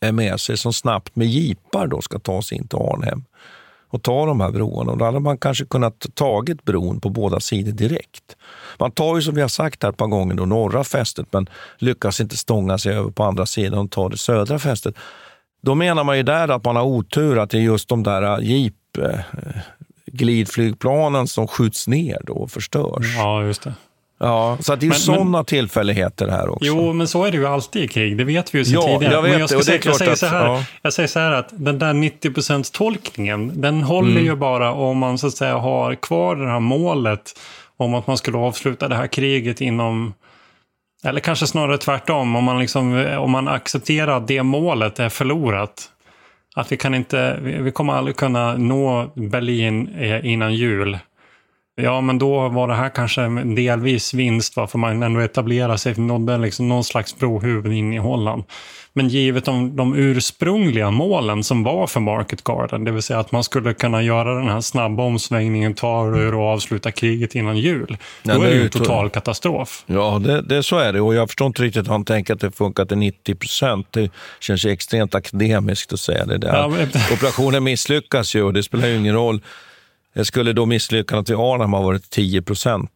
[0.00, 3.24] eh, med sig som snabbt med jeepar då ska ta sig in till Arnhem
[3.88, 4.92] och ta de här broarna.
[4.92, 8.36] Och då hade man kanske kunnat tagit bron på båda sidor direkt.
[8.78, 11.48] Man tar ju som vi har sagt här ett par gånger då, norra fästet men
[11.78, 14.94] lyckas inte stånga sig över på andra sidan och ta det södra fästet.
[15.62, 18.22] Då menar man ju där att man har otur att det är just de där
[18.22, 18.74] eh, jeep
[20.12, 23.16] glidflygplanen som skjuts ner då och förstörs.
[23.16, 23.74] Ja, just det.
[24.18, 26.64] Ja, så det är ju sådana tillfälligheter här också.
[26.64, 28.18] Jo, men så är det ju alltid i krig.
[28.18, 29.14] Det vet vi ju sedan ja, tidigare.
[29.14, 30.64] Jag vet men jag, det, och det är säga, jag, säger att, så här, ja.
[30.82, 34.24] jag säger så här att den där 90% tolkningen, den håller Mm.
[34.24, 37.38] ju bara om man så att säga har kvar det här målet
[37.76, 40.14] om att man skulle avsluta det här kriget inom
[41.04, 45.88] eller kanske snarare tvärtom, om man, liksom, om man accepterar att det målet är förlorat.
[46.54, 50.98] Att vi kan inte, vi kommer aldrig kunna nå Berlin eh, innan jul.
[51.74, 56.38] Ja, men då var det här kanske delvis vinst, varför man ändå etablerade sig, nådde
[56.38, 58.44] liksom någon slags brohuvud in i Holland.
[58.94, 63.32] Men givet de, de ursprungliga målen som var för Market Garden, det vill säga att
[63.32, 67.96] man skulle kunna göra den här snabba omsvängningen, ta ur och avsluta kriget innan jul.
[68.22, 69.84] Ja, då är det ju total katastrof.
[69.86, 71.00] Ja, det, det, så är det.
[71.00, 73.86] Och jag förstår inte riktigt hur han tänker att det funkar till 90 procent.
[73.90, 74.10] Det
[74.40, 76.54] känns extremt akademiskt att säga det där.
[76.56, 79.40] Ja, men- Operationen misslyckas ju och det spelar ju ingen roll.
[80.14, 82.90] Det skulle då misslyckandet vid Arnhem ha varit 10 procent.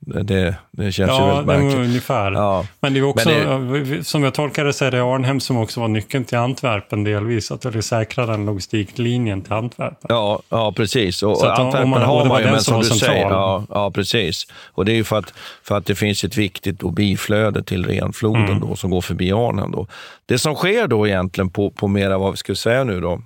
[0.00, 1.86] Det, det, det känns ju Ja, väldigt det var märkligt.
[1.88, 2.32] ungefär.
[2.32, 2.64] Ja.
[2.80, 5.80] Men det är också, Men som jag tolkar det så är det Arnhem som också
[5.80, 7.50] var nyckeln till Antwerpen delvis.
[7.50, 10.06] Att det säkrade den logistiklinjen till Antwerpen.
[10.08, 11.22] Ja, ja precis.
[11.22, 13.08] Och, om- Antwerpen man- och har det man ju, men som som du central.
[13.08, 14.46] säger, ja, ja, precis.
[14.66, 17.86] Och det är ju för att, för att det finns ett viktigt då biflöde till
[17.86, 18.60] Renfloden Mm.
[18.60, 19.70] då, som går förbi Arnhem.
[19.72, 19.86] Då.
[20.26, 23.22] Det som sker då egentligen på, på mera, vad vi ska säga nu då,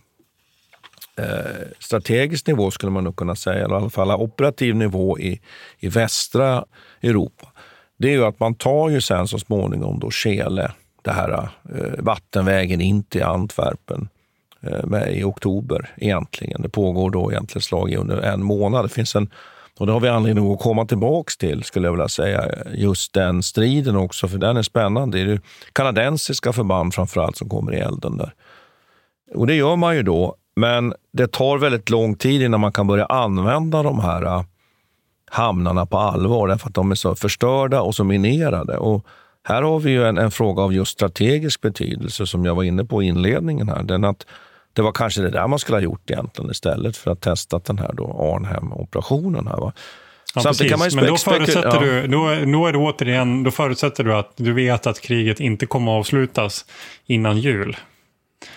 [1.18, 5.40] eh, strategisk nivå skulle man nog kunna säga, eller i alla fall operativ nivå i,
[5.78, 6.64] i västra
[7.02, 7.48] Europa,
[7.98, 11.98] det är ju att man tar ju sen så småningom då Chile, det här eh,
[11.98, 14.08] vattenvägen in till Antwerpen
[14.60, 16.62] eh, med, i oktober egentligen.
[16.62, 18.84] Det pågår då egentligen slag i under en månad.
[18.84, 19.30] Det finns en
[19.78, 23.42] och det har vi anledning att komma tillbaks till, skulle jag vilja säga, just den
[23.42, 25.18] striden också, för den är spännande.
[25.18, 25.40] Det är ju
[25.72, 28.34] kanadensiska förband framförallt som kommer i elden där.
[29.34, 32.86] Och det gör man ju då, men det tar väldigt lång tid innan man kan
[32.86, 34.42] börja använda de här äh,
[35.30, 38.76] hamnarna på allvar, därför att de är så förstörda och så minerade.
[38.76, 39.06] Och
[39.44, 42.84] här har vi ju en, en fråga av just strategisk betydelse, som jag var inne
[42.84, 43.68] på i inledningen.
[43.68, 43.82] här.
[43.82, 44.26] Den att
[44.72, 47.78] det var kanske det där man skulle ha gjort egentligen istället för att testa den
[47.78, 49.46] här då Arnhem-operationen.
[49.46, 49.72] Här, va?
[50.34, 50.94] Ja, Samtidigt precis.
[50.94, 51.80] Men då förutsätter, ja.
[51.80, 52.18] du, då,
[52.52, 55.98] då är det återigen, då förutsätter du att du vet att kriget inte kommer att
[55.98, 56.64] avslutas
[57.06, 57.76] innan jul.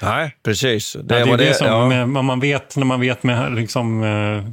[0.02, 0.94] Nej, precis.
[1.04, 2.06] Det, ja, det är det, det, som ja.
[2.06, 4.52] man vet, när man vet med liksom, eh,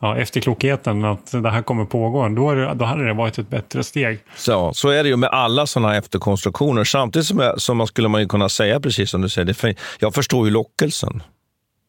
[0.00, 3.84] ja, efterklokheten att det här kommer pågå, då, det, då hade det varit ett bättre
[3.84, 4.18] steg.
[4.36, 6.84] Så, så är det ju med alla sådana efterkonstruktioner.
[6.84, 9.74] Samtidigt som, jag, som man skulle man ju kunna säga, precis som du säger, det,
[9.98, 11.22] jag förstår ju lockelsen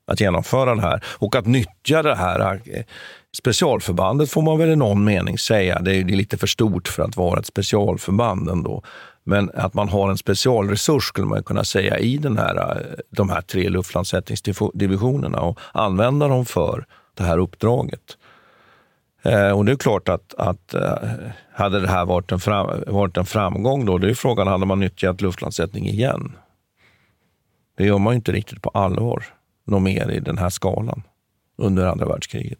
[0.08, 2.62] att genomföra det här och att nyttja det här
[3.38, 5.80] specialförbandet får man väl i någon mening säga.
[5.80, 8.84] Det är, det är lite för stort för att vara ett specialförband ändå.
[9.24, 13.30] Men att man har en specialresurs skulle man kunna säga i den här, eh, de
[13.30, 18.18] här tre luftlandsättningsdivisionerna och använda dem för det här uppdraget.
[19.22, 20.98] Eh, och det är klart att, att eh,
[21.54, 24.80] hade det här varit en, fram, varit en framgång då, då är frågan, hade man
[24.80, 26.32] nyttjat luftlandsättning igen?
[27.78, 29.24] Det gör man ju inte riktigt på allvar,
[29.66, 31.04] något mer i den här skalan
[31.58, 32.60] under andra världskriget.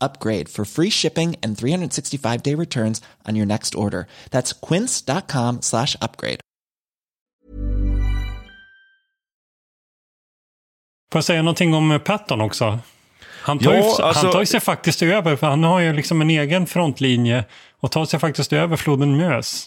[0.00, 4.06] upgrade for free shipping and 365 day returns on your next order.
[4.30, 6.40] That's quince.com slash upgrade.
[11.12, 12.78] Får jag säga någonting om Patton också?
[13.42, 15.92] Han tar, Ja, ju, alltså- han tar ju sig faktiskt över, för han har ju
[15.92, 17.44] liksom en egen frontlinje
[17.80, 19.66] och tar sig faktiskt över floden Mös.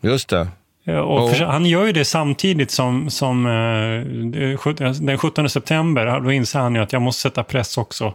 [0.00, 0.48] Just det.
[1.00, 6.20] Och för, han gör ju det samtidigt som, som eh, den 17 september.
[6.20, 8.14] Då inser han ju att jag måste sätta press också.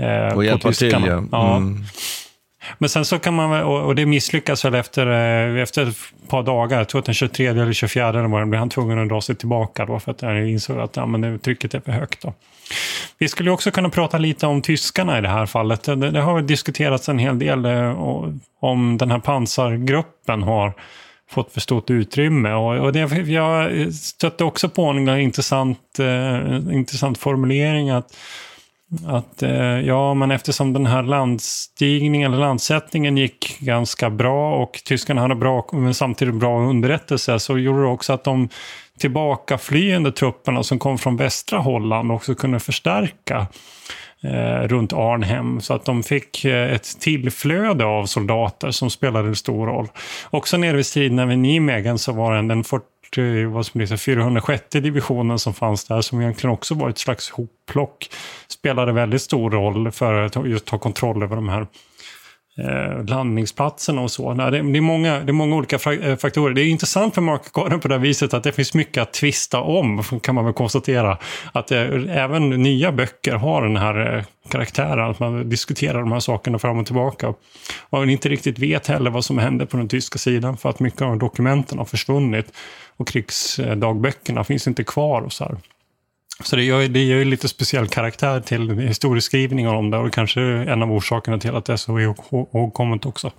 [0.00, 1.56] Eh, Och hjälpa till, ja.
[1.56, 1.84] Mm.
[2.78, 5.96] Men sen så kan man och det misslyckas väl efter, eh, efter ett
[6.28, 9.08] par dagar, jag tror att den 23 eller 24 eller vad blir han tvungen att
[9.08, 12.22] dra sig tillbaka då för att han insåg att ja, men trycket är för högt.
[12.22, 12.34] Då.
[13.18, 15.82] Vi skulle också kunna prata lite om tyskarna i det här fallet.
[15.82, 18.02] Det, det har diskuterats en hel del eh,
[18.60, 20.72] om den här pansargruppen har
[21.30, 22.52] fått för stort utrymme.
[22.52, 28.16] Och, och det, jag stötte också på en intressant, eh, intressant formulering att
[29.06, 35.20] att eh, ja, men eftersom den här landstigningen eller landsättningen gick ganska bra och tyskarna
[35.20, 38.48] hade bra, men samtidigt bra underrättelse så gjorde det också att de
[38.98, 43.46] tillbakaflyende trupperna som kom från västra Holland också kunde förstärka
[44.22, 49.36] eh, runt Arnhem så att de fick eh, ett tillflöde av soldater som spelade en
[49.36, 49.88] stor roll.
[50.30, 52.64] Också nere vid striderna vid Nijmegen så var den, den
[53.14, 57.30] 40, vad som blir 406 divisionen som fanns där som egentligen också var ett slags
[57.30, 58.10] hopplock.
[58.48, 61.66] Spelade väldigt stor roll för att just ta kontroll över de här
[62.60, 64.34] eh, landningsplatserna och så.
[64.34, 66.54] Nej, det, det, är många, det är många olika eh, faktorer.
[66.54, 69.12] Det är intressant för Mark Garden på det här viset att det finns mycket att
[69.12, 71.18] tvista om, kan man väl konstatera.
[71.52, 76.20] Att eh, även nya böcker har den här eh, karaktären, att man diskuterar de här
[76.20, 77.28] sakerna fram och tillbaka.
[77.28, 77.38] Och
[77.90, 81.02] man inte riktigt vet heller vad som hände på den tyska sidan för att mycket
[81.02, 82.52] av dokumenten har försvunnit
[82.96, 85.56] och krigsdagböckerna finns inte kvar och så här.
[86.42, 90.40] Så det gör, det gör ju lite speciell karaktär till historieskrivningen om det och kanske
[90.42, 93.30] en av orsakerna till att det är så ihågkommet också.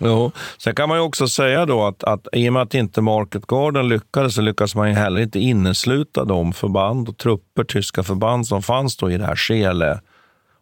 [0.00, 0.32] Jo.
[0.58, 3.46] Sen kan man ju också säga då att, att i och med att inte Market
[3.46, 8.46] Garden lyckades så lyckades man ju heller inte innesluta de förband och trupper, tyska förband
[8.46, 10.00] som fanns då i det här Skele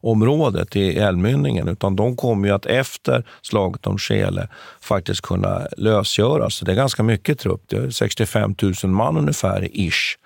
[0.01, 4.49] området i älvmynningen, utan de kommer ju att efter slaget om Skele
[4.81, 6.55] faktiskt kunna lösgöras.
[6.55, 7.63] Så det är ganska mycket trupp.
[7.67, 10.19] Det är 65 000 man ungefär, ish.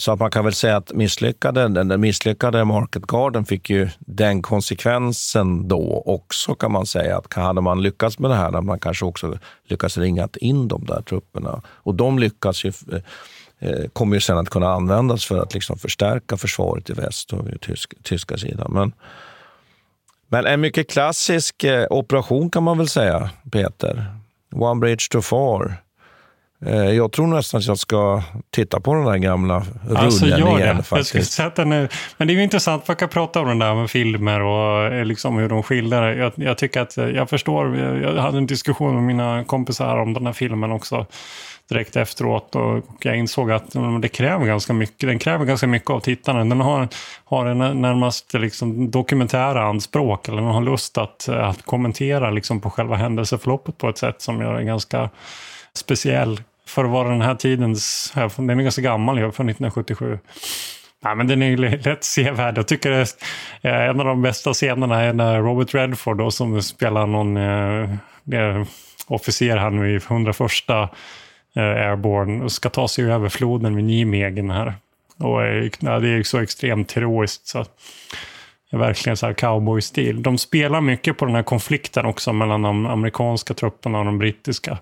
[0.00, 3.88] Så att man kan väl säga att misslyckade, den den misslyckade Market Garden fick ju
[3.98, 7.18] den konsekvensen då också kan man säga.
[7.18, 10.84] att Hade man lyckats med det här hade man kanske också lyckats ringa in de
[10.84, 11.62] där trupperna.
[11.66, 12.72] Och de lyckas ju,
[13.58, 17.60] eh, kommer ju sen att kunna användas för att liksom förstärka försvaret i väst och
[17.60, 18.72] tysk, tyska sidan.
[18.72, 18.92] Men,
[20.28, 24.06] men en mycket klassisk eh, operation kan man väl säga, Peter.
[24.52, 25.87] One bridge too far.
[26.66, 30.38] Eh, Jag tror nästan att jag ska titta på den där gamla rullen Alltså gör
[30.38, 30.58] igen.
[30.58, 30.66] det.
[30.66, 31.40] Jag Faktiskt.
[31.56, 34.40] den är, men det är ju intressant, man kan prata om den där med filmer
[34.42, 36.14] och eh, liksom hur de skildrar det.
[36.16, 39.96] Jag, jag tycker att, eh, jag förstår, jag jag hade en diskussion med mina kompisar
[39.96, 41.06] om den här filmen också
[41.68, 43.64] direkt efteråt och jag insåg att
[44.02, 45.08] det kräver ganska mycket.
[45.08, 46.48] Den kräver ganska mycket av tittaren.
[46.48, 46.88] Den har,
[47.24, 52.70] har en närmast liksom dokumentära anspråk eller den har lust att, att kommentera liksom på
[52.70, 55.10] själva händelseförloppet på ett sätt som gör den ganska
[55.78, 60.18] speciell för att vara den här tidens, den är ganska gammal, från 1977.
[61.04, 62.58] Nej, men den är ju lätt sevärd.
[62.58, 62.96] Jag tycker det
[63.62, 67.36] är, eh, en av de bästa scenerna är när Robert Redford då, som spelar någon
[67.36, 68.66] eh,
[69.06, 70.88] officer här nu i 101 eh,
[71.54, 74.74] Airborne och ska ta sig över floden vid Nijmegen här.
[75.18, 77.64] Och eh, det är ju så extremt heroiskt så
[78.76, 80.22] verkligen så här cowboy-stil.
[80.22, 84.78] De spelar mycket på den här konflikten också mellan de amerikanska trupperna och de brittiska.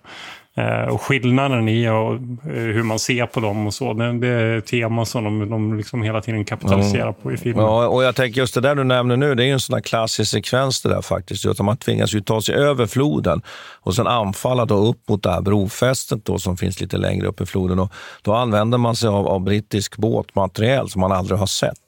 [0.59, 4.29] Eh, och skillnaden i och, eh, hur man ser på dem och så, det, det
[4.29, 7.65] är ett tema som de, de liksom hela tiden kapitaliserar på i filmen.
[7.65, 9.75] Ja, och jag tänker just det där du nämner nu, det är ju en sån
[9.75, 11.45] här klassisk sekvens det där faktiskt.
[11.45, 13.43] Just att man tvingas ju ta sig över floden
[13.81, 17.41] och sen anfalla då upp mot det här brofästet då, som finns lite längre upp
[17.41, 17.79] i floden.
[17.79, 21.79] Och då använder man sig av, av brittisk båtmateriel som man aldrig har sett.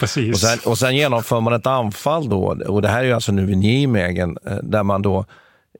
[0.00, 0.34] Precis.
[0.34, 3.32] Och sen, och sen genomför man ett anfall då, och det här är ju alltså
[3.32, 5.24] nu vid Nijmegen, eh, där man då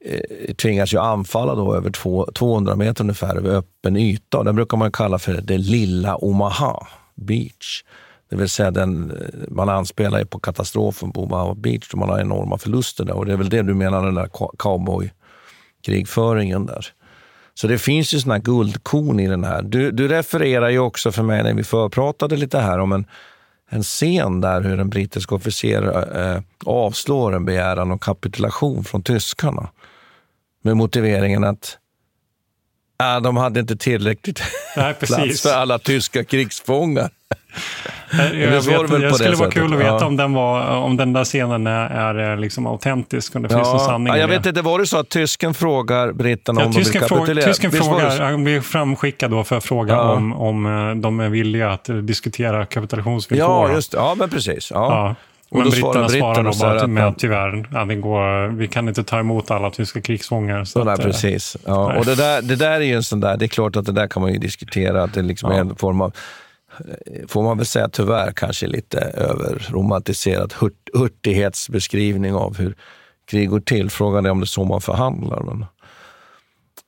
[0.04, 4.42] eh, tvingas ju anfalla då över två, 200 meter ungefär över öppen yta.
[4.42, 7.82] Den brukar man kalla för det lilla Omaha Beach.
[8.30, 9.16] Det vill säga den, eh,
[9.48, 13.14] man anspelar ju på katastrofen på Omaha Beach då man har enorma förluster där.
[13.14, 16.86] Och det är väl det du menar, den där co- cowboy-krigföringen där.
[17.54, 19.62] Så det finns ju såna här guldkorn i den här.
[19.62, 23.06] Du, du refererar ju också för mig när vi förpratade lite här om en,
[23.74, 25.82] en scen där hur en brittisk officer
[26.20, 29.68] eh, avslår en begäran om kapitulation från tyskarna.
[30.62, 31.78] Med motiveringen att
[33.02, 34.42] äh, de hade inte tillräckligt
[34.76, 37.10] Nej, plats för alla tyska krigsfångar.
[38.18, 40.06] Jag, jag, det var vet, jag på skulle det vara kul att veta Ja.
[40.06, 43.78] om, den var, om den där scenen är, är liksom autentisk, om det finns en
[43.78, 44.36] sanning ja, jag det.
[44.36, 47.46] vet inte, var det så att tysken frågar britterna Ja, om de vill tysken, kapitulera?
[47.46, 50.12] tysken Visst det frågar, han blir framskickad då för att fråga Ja.
[50.12, 53.48] om, om eh, de är villiga att eh, diskutera kapitulationsvillkor.
[53.68, 53.98] Ja, just det.
[53.98, 54.70] Ja, men precis.
[54.74, 54.76] Ja.
[54.90, 55.14] Ja.
[55.50, 59.04] Och Men britterna svarar då bara att med tyvärr, ja, det går, vi kan inte
[59.04, 60.64] ta emot alla tyska krigsfångar.
[60.64, 61.56] Så att, eh, precis.
[61.66, 61.98] Ja, nej.
[61.98, 63.92] och det där, det där är ju en sån där, det är klart att det
[63.92, 66.12] där kan man ju diskutera, att det liksom är en form av, eh,
[67.06, 72.74] Eh, får man väl säga tyvärr, kanske lite överromantiserad hurt, hurtighetsbeskrivning av hur
[73.30, 73.90] krig går till.
[73.90, 75.42] Frågan är om det är så man förhandlar.
[75.42, 75.66] Men,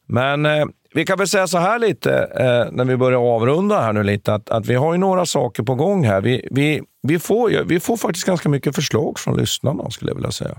[0.07, 3.93] men eh, vi kan väl säga så här lite, eh, när vi börjar avrunda här
[3.93, 6.21] nu lite, att, att vi har ju några saker på gång här.
[6.21, 10.17] Vi, vi, vi, får, ju- vi får faktiskt ganska mycket förslag från lyssnarna, skulle jag
[10.17, 10.59] vilja säga.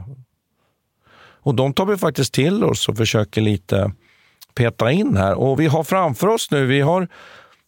[1.41, 3.91] Och de tar vi faktiskt till oss och försöker lite
[4.55, 5.34] peta in här.
[5.36, 7.07] Och vi har framför oss nu, vi har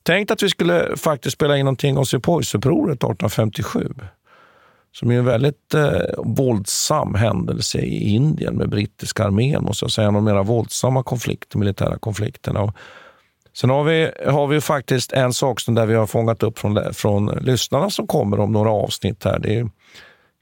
[0.10, 3.94] tänkt att vi skulle faktiskt spela in någonting om Sepoysupproret 1857.
[4.92, 10.08] Som är en väldigt eh, våldsam händelse i Indien med brittiska armén, måste jag säga.
[10.08, 12.62] En av de mera våldsamma konflikter, militära konflikterna.
[12.62, 12.76] Och
[13.54, 16.94] sen har vi, har vi faktiskt en sak som där vi har fångat upp från,
[16.94, 19.40] från lyssnarna som kommer om några avsnitt här.
[19.40, 19.70] Det är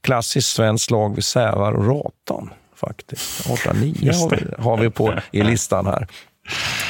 [0.02, 3.50] klassiskt svenskt slag vid Sävar och Ratan faktiskt.
[3.50, 4.36] 809 Just har det.
[4.36, 6.06] vi, har vi på i listan här.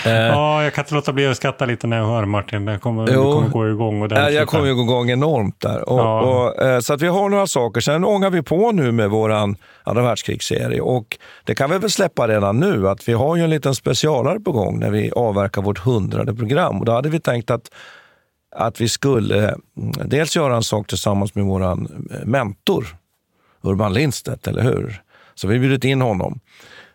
[0.07, 2.65] Eh, Ja, jag kan inte låta bli att skratta lite när jag hör Martin.
[2.65, 3.33] Det kommer, det Jo.
[3.33, 4.35] kommer gå igång ordentligt.
[4.35, 5.89] jag kommer gå igång enormt där.
[5.89, 6.21] Och, Ja.
[6.21, 7.81] och, eh, så att vi har några saker.
[7.81, 10.81] Sen ångar vi på nu med vår andra världskrigsserie.
[10.81, 14.41] Och det kan vi väl släppa redan nu, att vi har ju en liten specialare
[14.41, 16.79] på gång när vi avverkar vårt hundrade program.
[16.79, 17.71] Och då hade vi tänkt att,
[18.57, 19.59] att vi skulle mm,
[20.05, 21.77] dels göra en sak tillsammans med vår
[22.27, 22.87] mentor,
[23.63, 25.03] Urban Lindstedt, eller hur?
[25.35, 26.41] Så vi har bjudit in honom.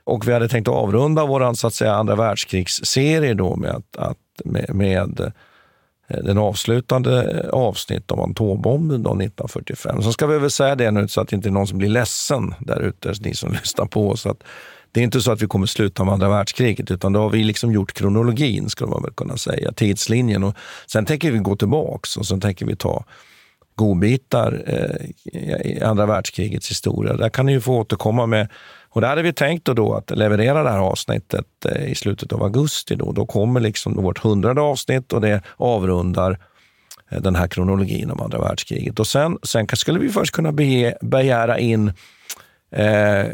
[0.04, 4.18] Och vi hade tänkt avrunda vår så att säga, andra världskrigsserie då med, att, att,
[4.46, 5.20] med, med
[6.08, 10.02] eh, den avslutande avsnitt om atombomben då 1945.
[10.02, 11.90] Så ska vi väl säga det nu så att det inte är någon som blir
[11.90, 14.26] ledsen där ute, ni som lyssnar på oss.
[14.26, 14.44] Att
[14.92, 17.44] det är inte så att vi kommer sluta med andra världskriget, utan då har vi
[17.44, 20.44] liksom gjort kronologin, skulle man väl kunna säga, tidslinjen.
[20.44, 20.56] Och
[20.88, 23.06] sen tänker vi gå tillbaks och sen tänker vi ta
[23.76, 25.06] godbitar eh,
[25.72, 27.14] i andra världskrigets historia.
[27.14, 28.48] Där kan ni ju få återkomma med.
[28.96, 32.34] Och där hade vi tänkt då, då att leverera det här avsnittet eh, i slutet
[32.34, 32.96] av augusti.
[32.96, 36.40] Då, då kommer liksom vårt hundrade avsnitt och det avrundar
[37.12, 39.00] eh, den här kronologin om andra världskriget.
[39.00, 41.94] Och sen, sen skulle vi först kunna bege, begära in
[42.72, 43.26] eh,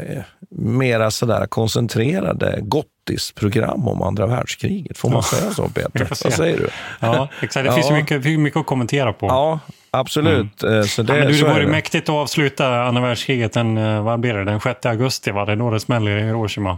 [0.52, 4.98] mera sådär koncentrerade gottisprogram om andra världskriget.
[4.98, 6.08] Får man säga så, Peter?
[6.24, 6.70] Vad säger du?
[7.00, 7.66] Ja, exakt.
[7.68, 7.96] Det finns Ja.
[7.96, 9.28] mycket, finns mycket att kommentera på.
[9.28, 9.60] Ja,
[9.92, 10.64] absolut.
[10.64, 11.72] Eh, Så det, ja, men du, så det vore det.
[11.72, 15.32] mäktigt att avsluta andra världskriget den, eh, vad blir det, den 6 augusti.
[15.32, 15.46] Va?
[15.46, 16.78] Det är då det smäller i Hiroshima.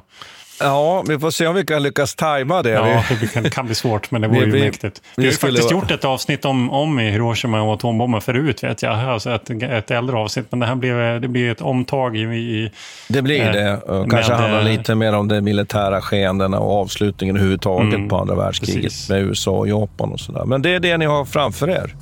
[0.64, 2.70] Ja, vi får se om vi kan lyckas tajma det.
[2.70, 5.02] Ja, det kan, kan bli svårt, men det vore Vi- ju vi- mäktigt.
[5.16, 8.64] vi Vi har ju faktiskt vara- gjort ett avsnitt om, om Hiroshima och atombomben förut,
[8.64, 9.00] vet jag.
[9.00, 12.20] Alltså ett, ett äldre avsnitt, men det här blir, det blir ett omtag i...
[12.22, 12.72] i
[13.08, 13.78] Det blir eh, det.
[13.78, 18.10] Och kanske med, handlar eh, lite mer om de militära skeendena och avslutningen överhuvudtaget Mm,
[18.10, 19.10] på andra världskriget precis.
[19.10, 20.46] med USA och Japan och sådär.
[20.46, 21.96] Men det är det ni har framför er.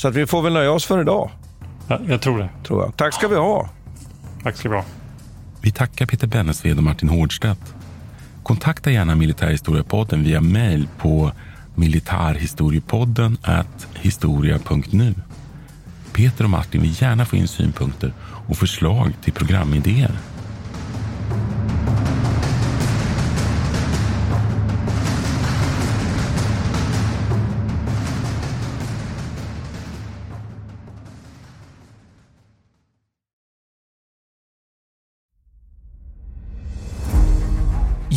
[0.00, 1.30] Så att vi får väl nöja oss för idag.
[1.88, 2.48] Ja, jag tror det.
[2.66, 2.96] Tror jag.
[2.96, 3.68] Tack ska vi ha.
[4.42, 4.84] Tack ska du ha.
[5.60, 7.74] Vi tackar Peter Bennesved och Martin Hårdstedt.
[8.42, 11.32] Kontakta gärna Militärhistoriepodden via mejl på
[11.74, 13.38] militarhistoriepodden
[13.94, 15.14] historia.nu.
[16.12, 18.12] Peter och Martin vill gärna få in synpunkter
[18.48, 20.12] och förslag till programidéer.